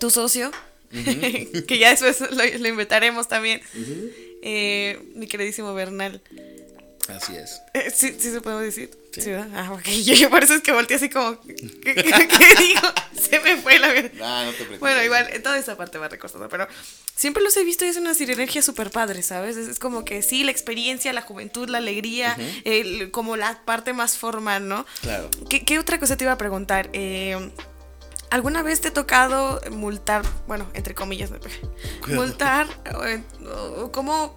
[0.00, 0.50] tu socio,
[1.68, 3.62] que ya después lo, invitaremos también,
[4.46, 6.20] eh, mi queridísimo Bernal.
[7.08, 7.62] Así es.
[7.72, 8.90] Eh, sí, sí se puede decir.
[9.12, 9.30] Sí.
[9.32, 9.88] Ah, ok.
[10.04, 11.40] Yo, por eso es que volteé así como.
[11.40, 11.54] ¿Qué,
[12.58, 12.80] digo?
[13.18, 14.12] Se me fue la verdad.
[14.14, 14.80] No, no te preocupes.
[14.80, 16.48] Bueno, igual, toda esa parte va recostada.
[16.48, 16.68] Pero
[17.14, 19.56] siempre los he visto y es una sinergia súper padre, ¿sabes?
[19.56, 24.18] Es, como que sí, la experiencia, la juventud, la alegría, el, como la parte más
[24.18, 24.84] formal, ¿no?
[25.00, 25.30] Claro.
[25.48, 26.90] ¿Qué, qué otra cosa te iba a preguntar?
[26.92, 27.50] Eh.
[28.34, 31.30] ¿Alguna vez te ha tocado multar, bueno, entre comillas,
[32.08, 32.66] multar,
[33.78, 34.36] o, cómo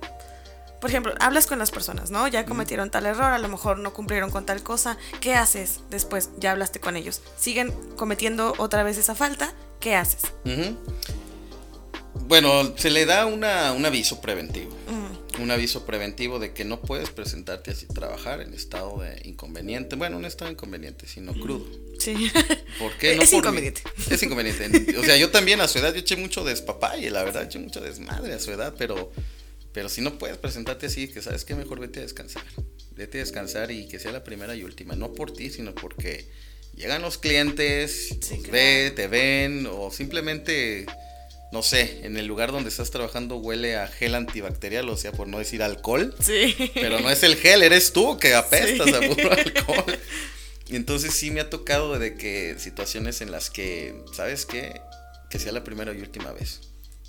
[0.79, 2.27] por ejemplo, hablas con las personas, ¿no?
[2.27, 4.99] Ya cometieron tal error, a lo mejor no cumplieron con tal cosa.
[5.19, 6.29] ¿Qué haces después?
[6.37, 7.23] Ya hablaste con ellos.
[7.37, 9.51] ¿Siguen cometiendo otra vez esa falta?
[9.79, 10.31] ¿Qué haces?
[12.27, 14.69] Bueno, se le da una, un aviso preventivo.
[15.39, 19.95] Un aviso preventivo de que no puedes presentarte así trabajar en estado de inconveniente.
[19.95, 21.65] Bueno, no estado inconveniente, sino crudo.
[21.99, 22.31] Sí.
[22.79, 23.15] ¿Por qué?
[23.17, 23.81] No es inconveniente.
[24.09, 24.97] Es inconveniente.
[24.97, 27.81] O sea, yo también a su edad, yo eché mucho despapalle, la verdad, eché mucho
[27.81, 29.11] desmadre a su edad, pero
[29.77, 32.41] pero si no puedes presentarte así, que sabes que mejor vete a descansar.
[32.95, 34.95] Vete a descansar y que sea la primera y última.
[34.95, 36.27] No por ti, sino porque
[36.73, 38.17] llegan los clientes,
[38.51, 40.87] ve, te ven, o simplemente,
[41.51, 45.27] no sé, en el lugar donde estás trabajando huele a gel antibacterial, o sea, por
[45.27, 46.13] no decir alcohol.
[46.19, 46.55] Sí.
[46.73, 49.99] Pero no es el gel, eres tú que apestas a puro alcohol.
[50.67, 54.81] Y entonces sí me ha tocado de que situaciones en las que, ¿sabes qué?
[55.29, 56.59] Que sea la primera y última vez.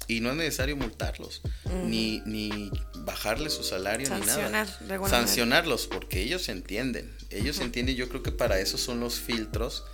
[0.07, 1.43] Y no es necesario multarlos,
[1.85, 2.71] ni, ni
[3.01, 4.67] bajarles su salario, ni nada.
[5.09, 7.15] Sancionarlos, porque ellos entienden.
[7.31, 9.85] Ellos entienden, yo creo que para eso son los filtros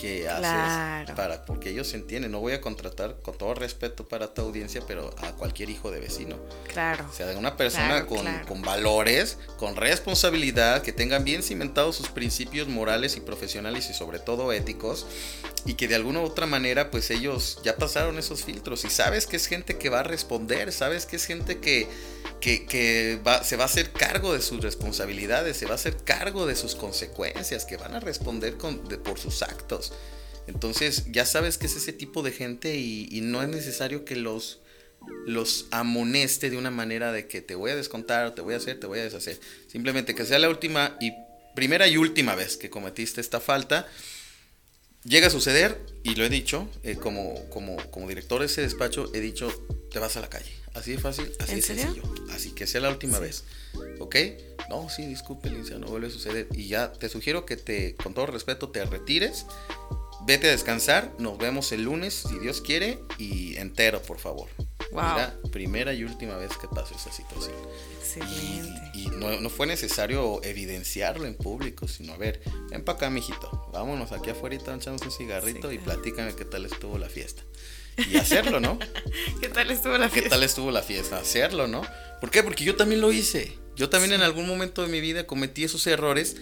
[0.00, 2.32] que haces para porque ellos entienden.
[2.32, 6.00] No voy a contratar con todo respeto para tu audiencia pero a cualquier hijo de
[6.00, 6.36] vecino.
[6.72, 7.06] Claro.
[7.08, 12.68] O sea una persona con, con, valores con responsabilidad que tengan bien cimentados sus principios
[12.68, 15.06] morales y profesionales y sobre todo éticos
[15.64, 18.84] y que de alguna u otra manera pues ellos ya pasaron esos filtros.
[18.84, 21.88] Y sabes que es gente que va a responder sabes que es gente que
[22.40, 26.46] que, va, se va a hacer cargo de sus responsabilidades, se va a hacer cargo
[26.46, 29.92] de sus consecuencias, que van a responder por sus actos.
[30.46, 34.60] Entonces ya sabes que es ese tipo de gente y, no es necesario que los,
[35.26, 38.80] los amoneste de una manera de que te voy a descontar, te voy a hacer,
[38.80, 39.38] te voy a deshacer.
[39.68, 41.12] Simplemente que sea la última y
[41.54, 43.86] primera y última vez que cometiste esta falta.
[45.04, 49.10] Llega a suceder, y lo he dicho, eh, como, como, como director de ese despacho,
[49.14, 49.48] he dicho,
[49.90, 52.02] te vas a la calle Así de fácil, así de sencillo.
[52.30, 53.44] Así que sea la última vez.
[53.98, 54.16] ¿Ok?
[54.68, 56.46] No, sí, disculpe, Lincia, no vuelve a suceder.
[56.52, 59.46] Y ya te sugiero que te, con todo respeto, te retires.
[60.26, 61.12] Vete a descansar.
[61.18, 63.00] Nos vemos el lunes, si Dios quiere.
[63.18, 64.48] Y entero, por favor.
[64.92, 65.50] Wow.
[65.50, 67.54] primera y última vez que pasó esa situación.
[67.98, 68.90] Excelente.
[68.94, 73.68] Y, no, no, fue necesario evidenciarlo en público, sino a ver, ven para acá, mijito.
[73.72, 77.42] Vámonos aquí afuera, echamos un cigarrito y platícame qué tal estuvo la fiesta
[78.08, 78.78] y hacerlo, ¿no?
[79.40, 80.22] ¿Qué tal estuvo la fiesta?
[80.22, 81.18] ¿Qué tal estuvo la fiesta?
[81.18, 81.82] Hacerlo, ¿no?
[82.20, 82.42] ¿Por qué?
[82.42, 83.58] Porque yo también lo hice.
[83.76, 86.36] Yo también en algún momento de mi vida cometí esos errores,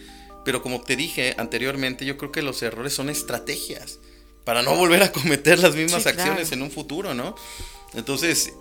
[0.45, 3.99] pero como te dije anteriormente, yo creo que los errores son estrategias
[4.45, 7.37] para no volver a cometer las mismas acciones en un futuro, ¿no?
[7.95, 8.53] Entonces,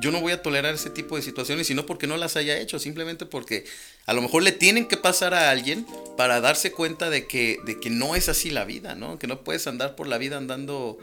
[0.00, 2.58] yo no voy a tolerar ese tipo de situaciones y no porque no las haya
[2.58, 3.64] hecho, simplemente porque
[4.06, 7.80] a lo mejor le tienen que pasar a alguien para darse cuenta de que, de
[7.80, 9.18] que no es así la vida, ¿no?
[9.18, 10.98] Que no puedes andar por la vida andando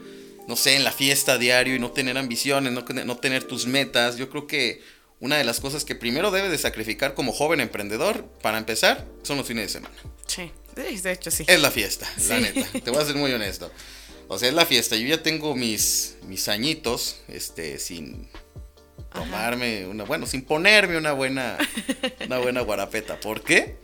[0.46, 4.16] no sé, en la fiesta diario y no tener ambiciones, no, no tener tus metas.
[4.16, 4.80] Yo creo que
[5.18, 9.38] una de las cosas que primero debes de sacrificar como joven emprendedor, para empezar, son
[9.38, 9.94] los fines de semana.
[10.26, 11.44] Sí, de hecho sí.
[11.46, 12.66] Es la fiesta, la neta.
[12.80, 13.70] Te voy a ser muy honesto.
[14.28, 14.96] O sea, es la fiesta.
[14.96, 18.28] Yo ya tengo mis, mis añitos, este, sin
[19.12, 21.58] tomarme una, bueno, sin ponerme una buena,
[22.24, 23.20] una buena guarapeta.
[23.20, 23.76] ¿Por qué?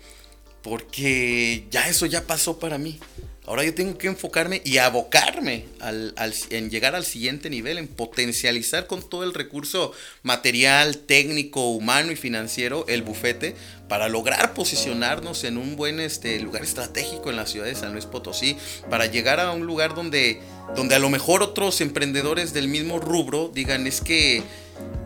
[0.62, 2.98] Porque ya eso ya pasó para mí.
[3.44, 6.14] Ahora yo tengo que enfocarme y abocarme al,
[6.50, 12.16] en llegar al siguiente nivel, en potencializar con todo el recurso material, técnico, humano y
[12.16, 13.56] financiero el bufete
[13.88, 18.06] para lograr posicionarnos en un buen este, lugar estratégico en la ciudad de San Luis
[18.06, 18.56] Potosí,
[18.88, 20.40] para llegar a un lugar donde,
[20.76, 24.44] donde a lo mejor otros emprendedores del mismo rubro digan es que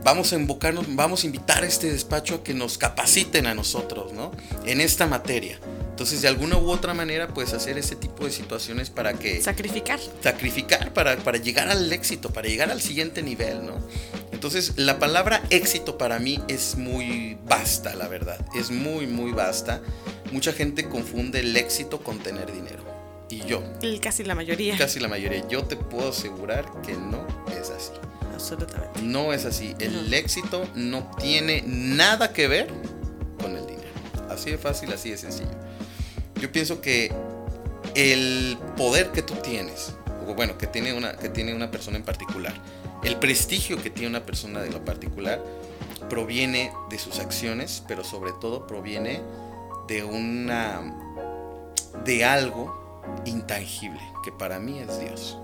[0.04, 4.12] vamos a invocarnos, vamos a invitar a este despacho a que nos capaciten a nosotros,
[4.12, 4.30] ¿no?
[4.64, 5.58] En esta materia.
[5.90, 9.40] Entonces, de alguna u otra manera, puedes hacer ese tipo de situaciones para que...
[9.40, 9.98] Sacrificar.
[10.22, 13.78] Sacrificar para, para llegar al éxito, para llegar al siguiente nivel, ¿no?
[14.30, 18.38] Entonces, la palabra éxito para mí es muy vasta, la verdad.
[18.54, 19.80] Es muy, muy vasta.
[20.30, 22.84] Mucha gente confunde el éxito con tener dinero.
[23.30, 23.62] Y yo.
[24.02, 24.76] Casi la mayoría.
[24.76, 25.48] Casi la mayoría.
[25.48, 27.26] Yo te puedo asegurar que no
[27.58, 27.92] es así.
[28.36, 29.00] Absolutamente.
[29.00, 29.74] No es así.
[29.78, 32.68] El éxito no tiene nada que ver
[33.40, 33.88] con el dinero.
[34.28, 35.50] Así de fácil, así de sencillo.
[36.38, 37.12] Yo pienso que
[37.94, 39.94] el poder que tú tienes,
[40.28, 42.52] o bueno, que tiene una, que tiene una persona en particular,
[43.04, 45.42] el prestigio que tiene una persona de lo particular,
[46.10, 49.22] proviene de sus acciones, pero sobre todo proviene
[49.88, 50.94] de una
[52.04, 55.38] de algo intangible, que para mí es Dios.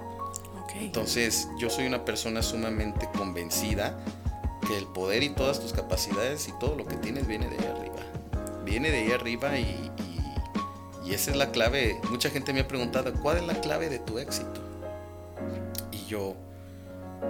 [0.75, 3.99] Entonces, yo soy una persona sumamente convencida
[4.66, 7.66] que el poder y todas tus capacidades y todo lo que tienes viene de ahí
[7.66, 7.97] arriba.
[8.64, 9.91] Viene de ahí arriba y,
[11.05, 12.01] y, esa es la clave.
[12.11, 14.61] Mucha gente me ha preguntado, ¿cuál es la clave de tu éxito?
[15.91, 16.35] Y yo,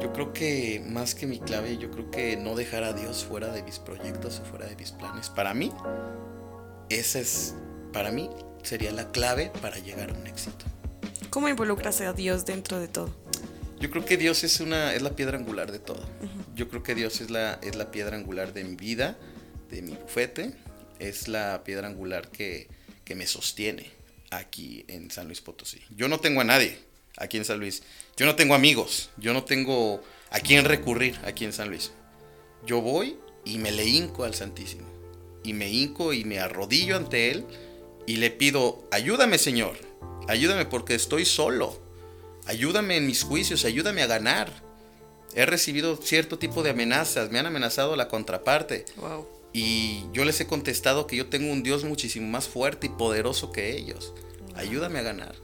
[0.00, 3.48] yo creo que más que mi clave, yo creo que no dejar a Dios fuera
[3.48, 5.30] de mis proyectos o fuera de mis planes.
[5.30, 5.72] Para mí,
[6.90, 7.56] esa es,
[7.92, 8.30] para mí,
[8.62, 10.64] sería la clave para llegar a un éxito.
[11.30, 13.21] ¿Cómo involucras a Dios dentro de todo?
[13.82, 16.08] Yo creo que Dios es una es la piedra angular de todo.
[16.54, 19.18] Yo creo que Dios es la es la piedra angular de mi vida,
[19.72, 20.52] de mi bufete,
[21.00, 22.68] es la piedra angular que,
[23.04, 23.90] que me sostiene
[24.30, 25.80] aquí en San Luis Potosí.
[25.96, 26.78] Yo no tengo a nadie
[27.16, 27.82] aquí en San Luis.
[28.16, 29.10] Yo no tengo amigos.
[29.16, 31.90] Yo no tengo a quién recurrir aquí en San Luis.
[32.64, 34.86] Yo voy y me le hinco al Santísimo.
[35.42, 37.44] Y me hinco y me arrodillo ante Él
[38.06, 39.76] y le pido, ayúdame Señor,
[40.28, 41.81] ayúdame porque estoy solo
[42.46, 44.52] ayúdame en mis juicios, ayúdame a ganar.
[45.34, 48.84] He recibido cierto tipo de amenazas, me han amenazado la contraparte.
[49.52, 53.52] Y yo les he contestado que yo tengo un Dios muchísimo más fuerte y poderoso
[53.52, 54.14] que ellos.
[54.54, 55.34] Ayúdame a ganar.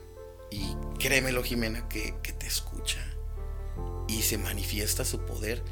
[0.50, 3.04] Y créemelo, Jimena, que, te escucha.
[4.08, 5.62] Y se manifiesta su poder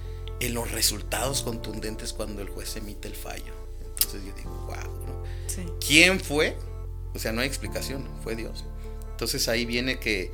[0.40, 3.54] en los resultados contundentes cuando el juez emite el fallo.
[3.80, 5.78] Entonces yo digo, wow.
[5.86, 6.56] ¿Quién fue?
[7.14, 8.64] O sea, no hay explicación, fue Dios.
[9.10, 10.30] Entonces ahí viene que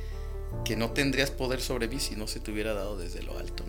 [0.65, 3.63] que no tendrías poder sobre mí si no se te hubiera dado desde lo alto.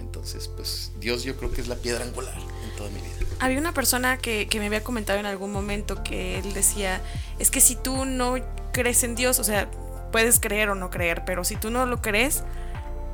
[0.00, 2.34] Entonces, pues Dios yo creo que es la piedra angular
[2.64, 3.16] en toda mi vida.
[3.38, 7.00] Había una persona que, me había comentado en algún momento que él decía,
[7.38, 8.36] es que si tú no
[8.72, 9.70] crees en Dios, o sea,
[10.12, 12.44] puedes creer o no creer, pero si tú no lo crees,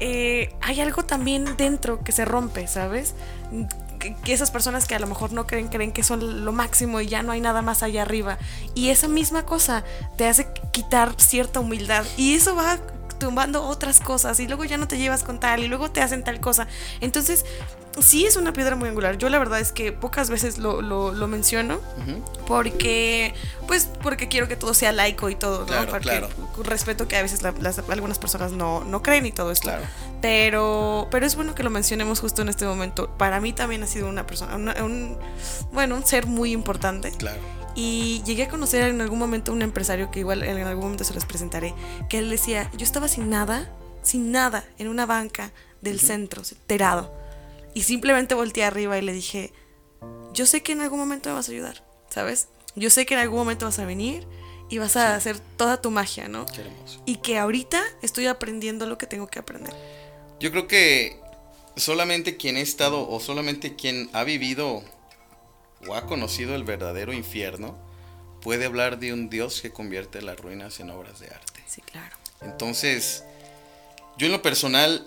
[0.01, 3.15] eh, hay algo también dentro que se rompe, ¿sabes?
[3.99, 7.01] que, que esas personas que a lo mejor no creen, creen que son lo máximo
[7.01, 8.39] y ya no hay nada más allá arriba.
[8.75, 9.85] Y esa misma cosa
[10.17, 12.05] te hace quitar cierta humildad.
[12.17, 12.79] Y eso va
[13.19, 16.25] tumbando otras cosas y luego ya no te llevas con tal y luego te hacen
[16.25, 16.67] tal cosa.
[17.01, 17.45] Entonces,
[18.01, 19.17] sí es una piedra muy angular.
[19.17, 21.79] Yo la verdad es que pocas veces lo, lo, lo menciono
[22.47, 23.33] porque,
[23.69, 25.67] pues, porque quiero que todo sea laico y todo, ¿no?
[25.67, 26.29] Claro, porque claro.
[26.65, 29.69] respeto que a veces la- las, algunas personas no, no creen y todo esto.
[29.69, 29.85] Claro.
[30.21, 33.09] Pero, pero es bueno que lo mencionemos justo en este momento.
[33.19, 35.17] Para mí también ha sido una persona, una- un,
[35.73, 37.13] bueno, un ser muy importante.
[37.13, 37.39] Claro.
[37.75, 41.15] Y llegué a conocer en algún momento un empresario que igual en algún momento se
[41.15, 41.75] los presentaré,
[42.09, 43.71] que él decía, yo estaba sin nada,
[44.03, 47.13] sin nada, en una banca del centro, tirado.
[47.75, 49.53] Y simplemente volteé arriba y le dije,
[50.35, 52.49] yo sé que en algún momento me vas a ayudar, ¿sabes?
[52.75, 54.27] Yo sé que en algún momento vas a venir
[54.69, 56.47] y vas a hacer toda tu magia, ¿no?
[56.47, 57.03] Qué hermoso.
[57.05, 59.75] Y que ahorita estoy aprendiendo lo que tengo que aprender.
[60.41, 61.21] Yo creo que
[61.77, 64.83] solamente quien ha estado o solamente quien ha vivido
[65.89, 67.77] o ha conocido el verdadero infierno
[68.43, 71.63] puede hablar de un Dios que convierte las ruinas en obras de arte.
[71.67, 72.17] Sí, claro.
[72.41, 73.25] Entonces,
[74.19, 75.07] yo en lo personal,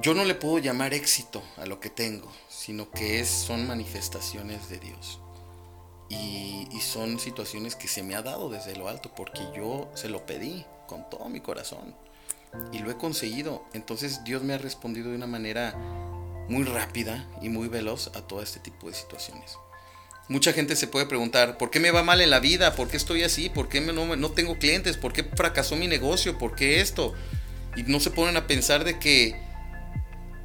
[0.00, 4.68] yo no le puedo llamar éxito a lo que tengo, sino que es, son manifestaciones
[4.68, 5.20] de Dios.
[6.08, 10.08] Y, y son situaciones que se me ha dado desde lo alto, porque yo se
[10.08, 11.94] lo pedí con todo mi corazón.
[12.72, 13.64] Y lo he conseguido.
[13.72, 15.74] Entonces Dios me ha respondido de una manera
[16.48, 19.58] muy rápida y muy veloz a todo este tipo de situaciones.
[20.28, 22.74] Mucha gente se puede preguntar, ¿por qué me va mal en la vida?
[22.74, 23.50] ¿Por qué estoy así?
[23.50, 24.96] ¿Por qué no tengo clientes?
[24.96, 26.38] ¿Por qué fracasó mi negocio?
[26.38, 27.12] ¿Por qué esto?
[27.76, 29.38] Y no se ponen a pensar de que,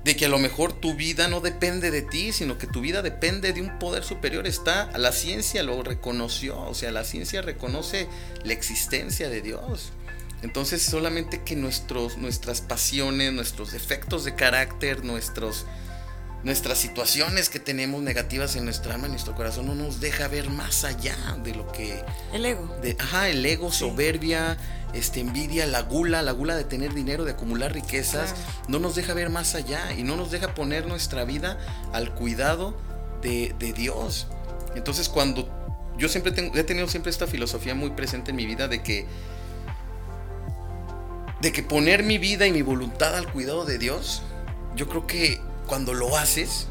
[0.04, 3.02] de que a lo mejor tu vida no depende de ti, sino que tu vida
[3.02, 4.48] depende de un poder superior.
[4.48, 8.10] Está, la ciencia lo reconoció, o sea, la ciencia reconoce
[8.44, 9.94] la existencia de Dios.
[10.42, 15.66] Entonces solamente que nuestros, nuestras pasiones, nuestros defectos de carácter, nuestros,
[16.44, 20.50] nuestras situaciones que tenemos negativas en nuestra alma, en nuestro corazón, no nos deja ver
[20.50, 22.02] más allá de lo que...
[22.34, 22.74] El ego.
[22.82, 23.80] De, ajá, el ego, Sí.
[23.80, 24.58] soberbia,
[24.94, 28.48] este, envidia, la gula, la gula de tener dinero, de acumular riquezas, Claro.
[28.70, 31.58] no nos deja ver más allá y no nos deja poner nuestra vida
[31.92, 32.78] al cuidado
[33.22, 34.28] de, de Dios.
[34.76, 35.50] Entonces cuando
[35.98, 39.06] yo siempre tengo, he tenido siempre esta filosofía muy presente en mi vida de que
[41.42, 44.22] de que poner mi vida y mi voluntad al cuidado de Dios,
[44.76, 46.67] yo creo que cuando lo haces,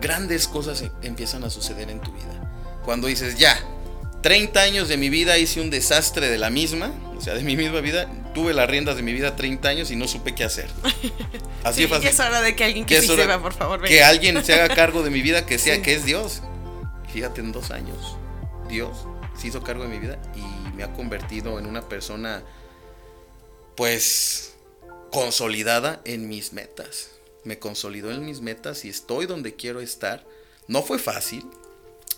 [0.00, 2.80] grandes cosas em- empiezan a suceder en tu vida.
[2.84, 3.58] Cuando dices, ya,
[4.22, 7.56] 30 años de mi vida hice un desastre de la misma, o sea, de mi
[7.56, 10.68] misma vida, tuve las riendas de mi vida 30 años y no supe qué hacer.
[11.64, 12.04] Así Sí, fácil.
[12.04, 13.88] ya es hora de que alguien Que que es sí hora- sepa, por favor, venga.
[13.88, 15.82] Que alguien se haga cargo de mi vida, que sea, Sí.
[15.82, 16.42] que es Dios.
[17.12, 18.16] Fíjate, en dos años,
[18.68, 19.06] Dios
[19.38, 22.42] se hizo cargo de mi vida y me ha convertido en una persona,
[23.76, 24.54] pues,
[25.10, 27.08] consolidada en mis metas.
[27.44, 30.26] Me consolidó en mis metas y estoy donde quiero estar.
[30.68, 31.44] No fue fácil.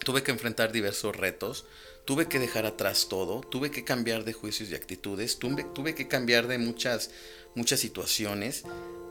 [0.04, 1.64] Tuve que enfrentar diversos retos.
[2.04, 3.40] Tuve que dejar atrás todo.
[3.40, 5.38] Tuve que cambiar de juicios y actitudes.
[5.38, 7.10] Tuve, tuve que cambiar de muchas,
[7.56, 8.62] muchas situaciones.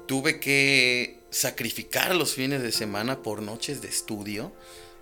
[0.08, 4.54] Tuve que sacrificar los fines de semana por noches de estudio.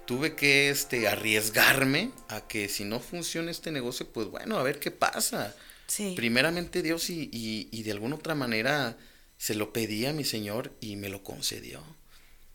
[0.07, 4.79] Tuve que este, arriesgarme a que si no funciona este negocio, pues bueno, a ver
[4.79, 5.55] qué pasa.
[5.87, 6.13] Sí.
[6.15, 8.97] Primeramente Dios y, y- y de alguna otra manera
[9.43, 11.83] se lo pedí a mi Señor y me lo concedió.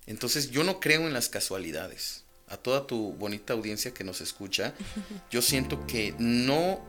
[0.07, 2.24] Entonces yo no creo en las casualidades.
[2.47, 4.72] A toda tu bonita audiencia que nos escucha,
[5.30, 6.80] yo siento que no,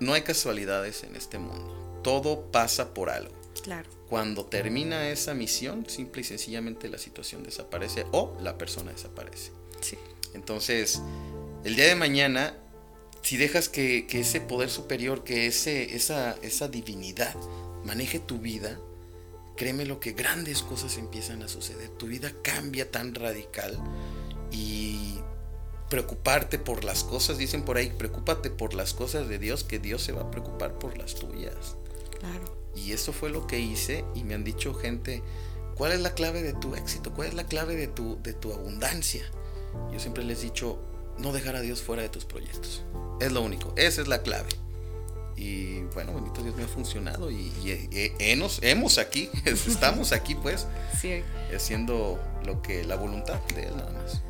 [0.00, 2.00] no hay casualidades en este mundo.
[2.02, 3.32] Todo pasa por algo.
[3.62, 3.88] Claro.
[4.08, 9.52] Cuando termina esa misión, simple y sencillamente la situación desaparece o la persona desaparece.
[9.80, 9.96] Sí.
[10.34, 11.00] Entonces,
[11.62, 12.58] el día de mañana,
[13.22, 17.36] si dejas que, que ese poder superior, que ese, esa, esa divinidad
[17.84, 18.80] maneje tu vida,
[19.56, 21.88] créeme lo que grandes cosas empiezan a suceder.
[21.90, 23.78] Tu vida cambia tan radical
[24.50, 25.18] y
[25.88, 30.02] preocuparte por las cosas, dicen por ahí, preocúpate por las cosas de Dios, que Dios
[30.02, 31.76] se va a preocupar por las tuyas.
[32.18, 32.56] Claro.
[32.74, 35.22] Y eso fue lo que hice y me han dicho gente,
[35.76, 37.12] ¿cuál es la clave de tu éxito?
[37.14, 39.24] ¿Cuál es la clave de tu, de tu abundancia?
[39.92, 40.80] Yo siempre les he dicho,
[41.18, 42.82] no dejar a Dios fuera de tus proyectos.
[43.20, 44.48] Es lo único, esa es la clave.
[45.36, 50.34] Y bueno, bendito Dios me ha funcionado y, y- y hemos, hemos aquí, estamos aquí
[50.34, 50.66] pues,
[51.00, 51.22] Sí.
[51.54, 54.22] haciendo lo que la voluntad de Él nada más.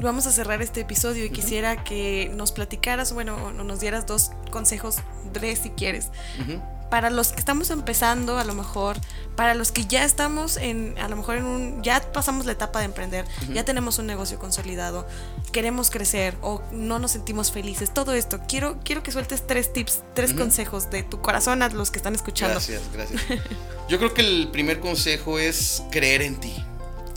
[0.00, 4.96] Vamos a cerrar este episodio y quisiera que nos platicaras, bueno, nos dieras dos consejos,
[5.32, 6.08] tres si quieres,
[6.40, 6.60] Ujú.
[6.90, 8.96] Para los que estamos empezando a lo mejor,
[9.36, 12.78] para los que ya estamos en, a lo mejor en un, ya pasamos la etapa
[12.80, 15.06] de emprender, ya tenemos un negocio consolidado,
[15.52, 20.02] queremos crecer o no nos sentimos felices, todo esto, quiero, quiero que sueltes tres tips,
[20.14, 22.54] tres consejos de tu corazón a los que están escuchando.
[22.54, 23.22] Gracias, gracias.
[23.88, 26.54] Yo creo que el primer consejo es creer en ti.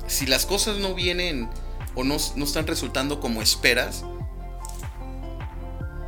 [0.08, 1.50] Si las cosas no vienen
[1.96, 4.04] o no, no están resultando como esperas,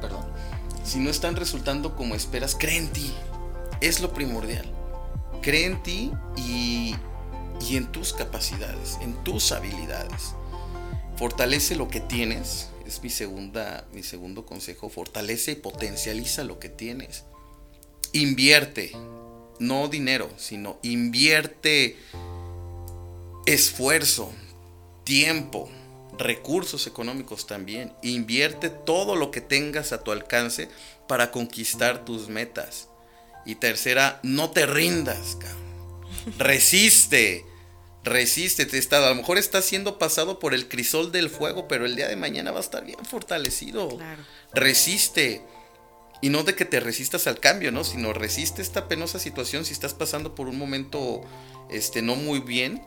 [0.02, 0.26] perdón,
[0.84, 3.14] si no están resultando como esperas, cree en ti.
[3.84, 4.64] Es lo primordial.
[5.42, 6.96] Cree en ti y,
[7.60, 10.36] y en tus capacidades, en tus habilidades.
[11.18, 12.70] Fortalece lo que tienes.
[12.86, 14.88] Es mi, segunda, mi segundo consejo.
[14.88, 17.26] Fortalece y potencializa lo que tienes.
[18.14, 18.94] Invierte.
[19.60, 21.98] No dinero, sino invierte
[23.46, 24.32] esfuerzo,
[25.04, 25.70] tiempo,
[26.18, 27.92] recursos económicos también.
[28.02, 30.70] Invierte todo lo que tengas a tu alcance
[31.06, 32.88] para conquistar tus metas.
[33.46, 35.38] Y tercera, no te rindas,
[36.38, 37.46] resiste.
[38.04, 41.86] Resiste, te está, a lo mejor estás siendo pasado por el crisol del fuego, pero
[41.86, 43.98] el día de mañana va a estar bien fortalecido.
[44.54, 45.42] Resiste.
[46.22, 47.84] Y no de que te resistas al cambio, ¿no?
[47.84, 51.22] Sino resiste esta penosa situación si estás pasando por un momento
[51.70, 52.82] este, no muy bien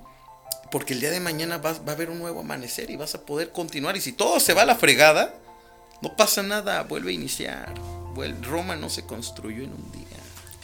[0.71, 3.25] porque el día de mañana va, va, a haber un nuevo amanecer y vas a
[3.25, 3.97] poder continuar.
[3.97, 5.35] Y si todo se va a la fregada,
[6.03, 7.75] no pasa nada, vuelve a iniciar.
[8.43, 10.06] Roma no se construyó en un día.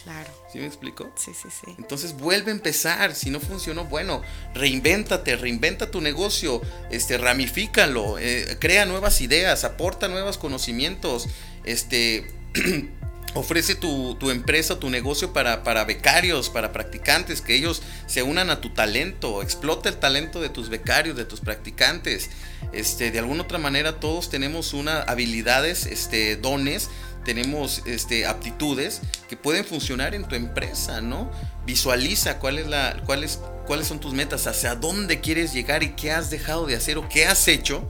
[0.03, 0.29] Claro.
[0.51, 1.11] ¿Sí me explico?
[1.15, 1.73] Sí, sí, sí.
[1.77, 3.15] Entonces vuelve a empezar.
[3.15, 4.21] Si no funcionó, bueno,
[4.53, 11.27] reinvéntate, reinventa tu negocio, este, ramifícalo, eh, crea nuevas ideas, aporta nuevos conocimientos,
[11.63, 12.31] este.
[13.35, 18.51] Ofrece tu, tu, empresa, tu negocio para, para, becarios, para practicantes, que ellos se unan
[18.51, 22.29] a tu talento, explota el talento de tus becarios, de tus practicantes.
[22.73, 26.91] Este, de alguna otra manera todos tenemos una habilidades, este, dones,
[27.23, 31.31] tenemos este, aptitudes que pueden funcionar en tu empresa, ¿no?
[31.65, 36.11] Visualiza cuál es la, cuáles, cuáles son tus metas, hacia dónde quieres llegar y qué
[36.11, 37.89] has dejado de hacer o qué has hecho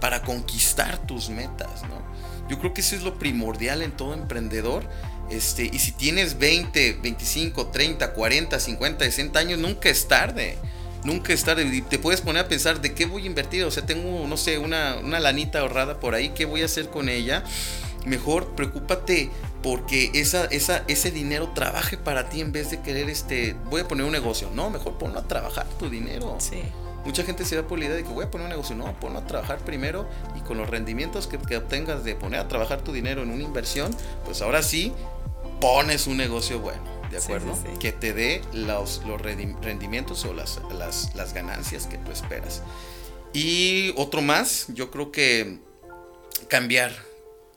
[0.00, 2.04] para conquistar tus metas, ¿no?
[2.48, 4.84] Yo creo que eso es lo primordial en todo emprendedor.
[5.30, 10.58] Este, y si tienes 20, 25, 30, 40, 50, 60 años, nunca es tarde.
[11.04, 11.84] Nunca es tarde.
[11.88, 13.64] Te puedes poner a pensar de qué voy a invertir.
[13.64, 16.30] O sea, tengo, no sé, una, una lanita ahorrada por ahí.
[16.30, 17.44] ¿Qué voy a hacer con ella?
[18.04, 19.30] Mejor preocúpate
[19.62, 23.88] porque esa, esa, ese dinero trabaje para ti en vez de querer, este, voy a
[23.88, 24.50] poner un negocio.
[24.54, 26.36] No, mejor ponlo a trabajar tu dinero.
[26.38, 26.62] Sí.
[27.04, 28.74] Mucha gente se da por la idea de que voy a poner un negocio.
[28.74, 32.82] No, ponlo a trabajar primero y con los rendimientos que, obtengas de poner a trabajar
[32.82, 33.94] tu dinero en una inversión,
[34.24, 34.92] pues ahora sí
[35.60, 37.56] pones un negocio bueno, ¿de acuerdo?
[37.78, 42.62] Que te dé los, los rendimientos o las, las, las ganancias que tú esperas.
[43.34, 45.58] Y otro más, yo creo que
[46.48, 46.92] cambiar,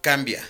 [0.01, 0.47] cambia,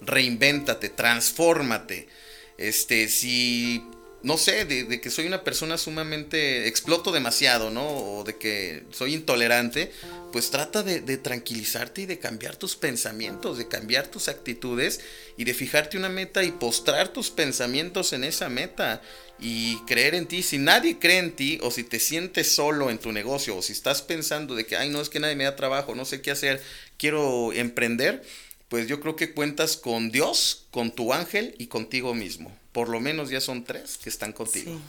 [0.00, 2.08] reinvéntate, transfórmate.
[2.56, 3.82] Este, si
[4.24, 7.86] no sé, de, que soy una persona sumamente, exploto demasiado, ¿no?
[7.86, 9.92] O de que soy intolerante,
[10.32, 15.00] pues trata de, tranquilizarte y de cambiar tus pensamientos, de cambiar tus actitudes
[15.36, 19.02] y de fijarte una meta y postrar tus pensamientos en esa meta
[19.38, 20.42] y creer en ti.
[20.42, 23.72] Si nadie cree en ti o si te sientes solo en tu negocio o si
[23.72, 26.30] estás pensando de que, ay, no, es que nadie me da trabajo, no sé qué
[26.30, 26.62] hacer,
[26.96, 28.22] quiero emprender,
[28.68, 33.00] pues yo creo que cuentas con Dios, con tu ángel y contigo mismo por lo
[33.00, 34.72] menos ya son tres que están contigo.
[34.72, 34.80] Sí.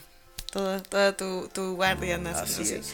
[0.51, 2.93] Toda, toda tu, tu guardia Así es.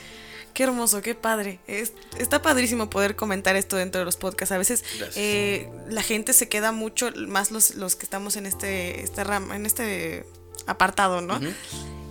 [0.54, 1.60] Qué hermoso, qué padre.
[1.66, 4.52] está padrísimo poder comentar esto dentro de los podcasts.
[4.52, 4.84] A veces
[5.16, 9.56] eh, la gente se queda mucho, más los, los que estamos en este, esta rama,
[9.56, 10.26] en este
[10.68, 11.40] apartado, ¿no?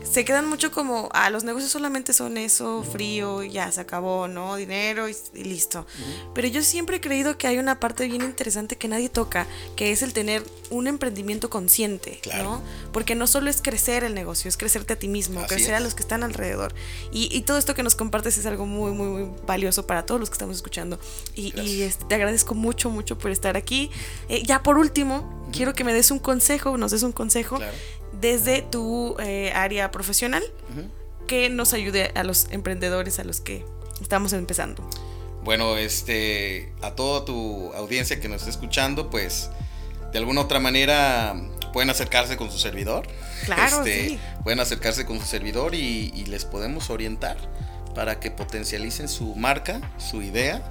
[0.03, 4.57] Se quedan mucho como, ah, los negocios solamente son eso, frío, ya se acabó, ¿no?
[4.57, 5.87] Dinero y, listo.
[6.35, 9.47] Pero yo siempre he creído que hay una parte bien interesante que nadie toca,
[9.77, 12.63] que es el tener un emprendimiento consciente, ¿no?
[12.93, 15.95] Porque no solo es crecer el negocio, es crecerte a ti mismo, crecer a los
[15.95, 16.75] que están alrededor.
[17.13, 20.31] Y, todo esto que nos compartes es algo muy, muy, muy valioso para todos los
[20.31, 20.99] que estamos escuchando.
[21.35, 23.91] Y, este, te agradezco mucho, mucho por estar aquí.
[24.29, 27.57] Eh, ya por último, quiero que me des un consejo, nos des un consejo.
[27.57, 27.73] Claro
[28.21, 30.43] desde tu eh, área profesional
[31.27, 33.65] que nos ayude a los emprendedores a los que
[34.01, 34.89] estamos empezando.
[35.43, 39.51] Bueno, este, a toda tu audiencia que nos está escuchando, pues
[40.13, 41.35] de alguna otra manera
[41.73, 43.07] pueden acercarse con su servidor.
[43.45, 44.21] Claro, este, sí.
[44.43, 47.37] Pueden acercarse con su servidor y, y les podemos orientar
[47.95, 50.63] para que potencialicen su marca, su idea,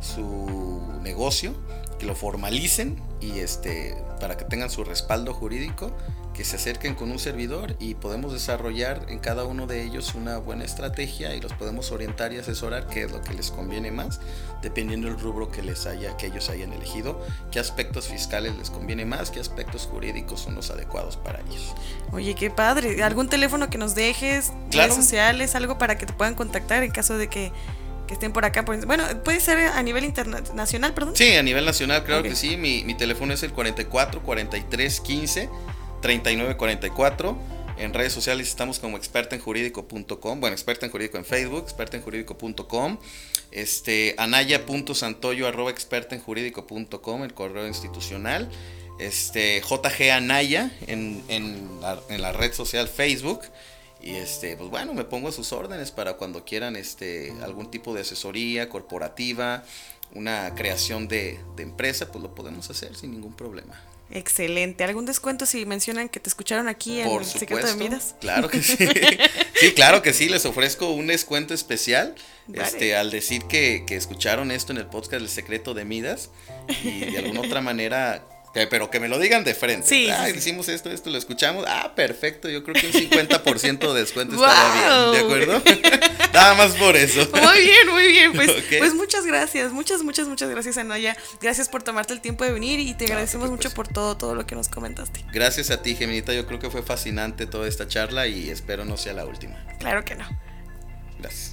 [0.00, 1.54] su negocio,
[1.98, 5.92] que lo formalicen y este para que tengan su respaldo jurídico
[6.38, 10.38] que se acerquen con un servidor y podemos desarrollar en cada uno de ellos una
[10.38, 14.20] buena estrategia y los podemos orientar y asesorar qué es lo que les conviene más,
[14.62, 17.20] dependiendo del rubro que les haya, que ellos hayan elegido,
[17.50, 21.74] qué aspectos fiscales les conviene más, qué aspectos jurídicos son los adecuados para ellos.
[22.12, 23.02] Oye, qué padre.
[23.02, 24.52] ¿Algún teléfono que nos dejes?
[24.70, 27.50] Redes sociales, algo para que te puedan contactar en caso de que
[28.08, 28.64] estén por acá.
[28.64, 31.16] Pues, bueno, puede ser a nivel internacional, perdón.
[31.16, 32.56] Sí, a nivel nacional, claro que sí.
[32.56, 35.48] Mi, mi teléfono es el 44 43 15
[36.00, 37.58] 3944.
[37.78, 42.98] En redes sociales estamos como expertenjurídico.com, bueno, experta en Facebook, expertenjurídico.com,
[43.52, 48.50] este, anaya.santoyo arroba expertenjurídico.com, el correo institucional,
[48.98, 53.42] este, JG Anaya en, en, la, en la red social Facebook.
[54.00, 57.94] Y este, pues bueno, me pongo a sus órdenes para cuando quieran este, algún tipo
[57.94, 59.64] de asesoría corporativa,
[60.14, 63.80] una creación de empresa, pues lo podemos hacer sin ningún problema.
[64.10, 64.84] Excelente.
[64.84, 68.14] ¿Algún descuento si mencionan que te escucharon aquí en Por el Secreto de Midas?
[68.20, 68.76] Claro que sí.
[69.60, 70.28] sí, claro que sí.
[70.28, 72.14] Les ofrezco un descuento especial
[72.46, 72.66] Vale.
[72.68, 76.30] este, al decir que, que escucharon esto en el podcast El Secreto de Midas.
[76.82, 79.86] Y de alguna otra manera, que- pero que me lo digan de frente.
[79.86, 81.64] Sí, Ah, sí, hicimos esto, esto, lo escuchamos.
[81.68, 82.48] Ah, perfecto.
[82.48, 85.12] Yo creo que un 50% de descuento estaría bien.
[85.12, 85.62] ¿De acuerdo?
[86.38, 87.28] Nada más por eso.
[87.32, 88.32] Muy bien, muy bien.
[88.32, 91.16] Pues, pues muchas gracias, muchas, muchas, muchas gracias, Anaya.
[91.40, 94.36] Gracias por tomarte el tiempo de venir y te No, agradecemos mucho por todo, todo
[94.36, 95.24] lo que nos comentaste.
[95.32, 96.32] Gracias a ti, Geminita.
[96.32, 99.56] Yo creo que fue fascinante toda esta charla y espero no sea la última.
[99.80, 100.26] Claro que no.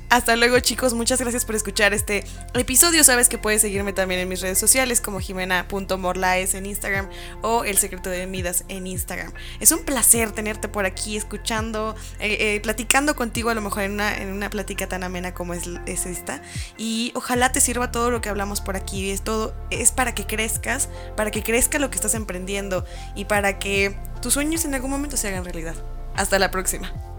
[0.09, 3.03] Hasta luego chicos, muchas gracias por escuchar este episodio.
[3.03, 7.09] Sabes que puedes seguirme también en mis redes sociales como jimena.morlaes en Instagram
[7.41, 9.33] o El Secreto de Midas en Instagram.
[9.59, 13.93] Es un placer tenerte por aquí escuchando, eh, eh, platicando contigo a lo mejor en
[13.93, 16.41] una, en una plática tan amena como es, es esta.
[16.77, 19.09] Y ojalá te sirva todo lo que hablamos por aquí.
[19.09, 22.85] Es todo, es para que crezcas, para que crezca lo que estás emprendiendo
[23.15, 25.75] y para que tus sueños en algún momento se hagan realidad.
[26.15, 27.14] Hasta la próxima.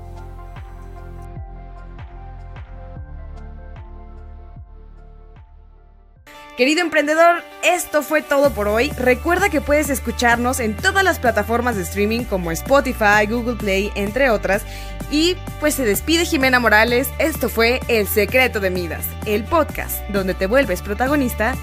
[6.57, 8.91] Querido emprendedor, esto fue todo por hoy.
[8.97, 14.31] Recuerda que puedes escucharnos en todas las plataformas de streaming como Spotify, Google Play, entre
[14.31, 14.63] otras.
[15.11, 17.09] Y pues se despide Jimena Morales.
[17.19, 21.55] Esto fue El Secreto de Midas, el podcast donde te vuelves protagonista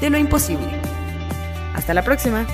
[0.00, 0.68] de lo imposible.
[1.74, 2.46] Hasta la próxima.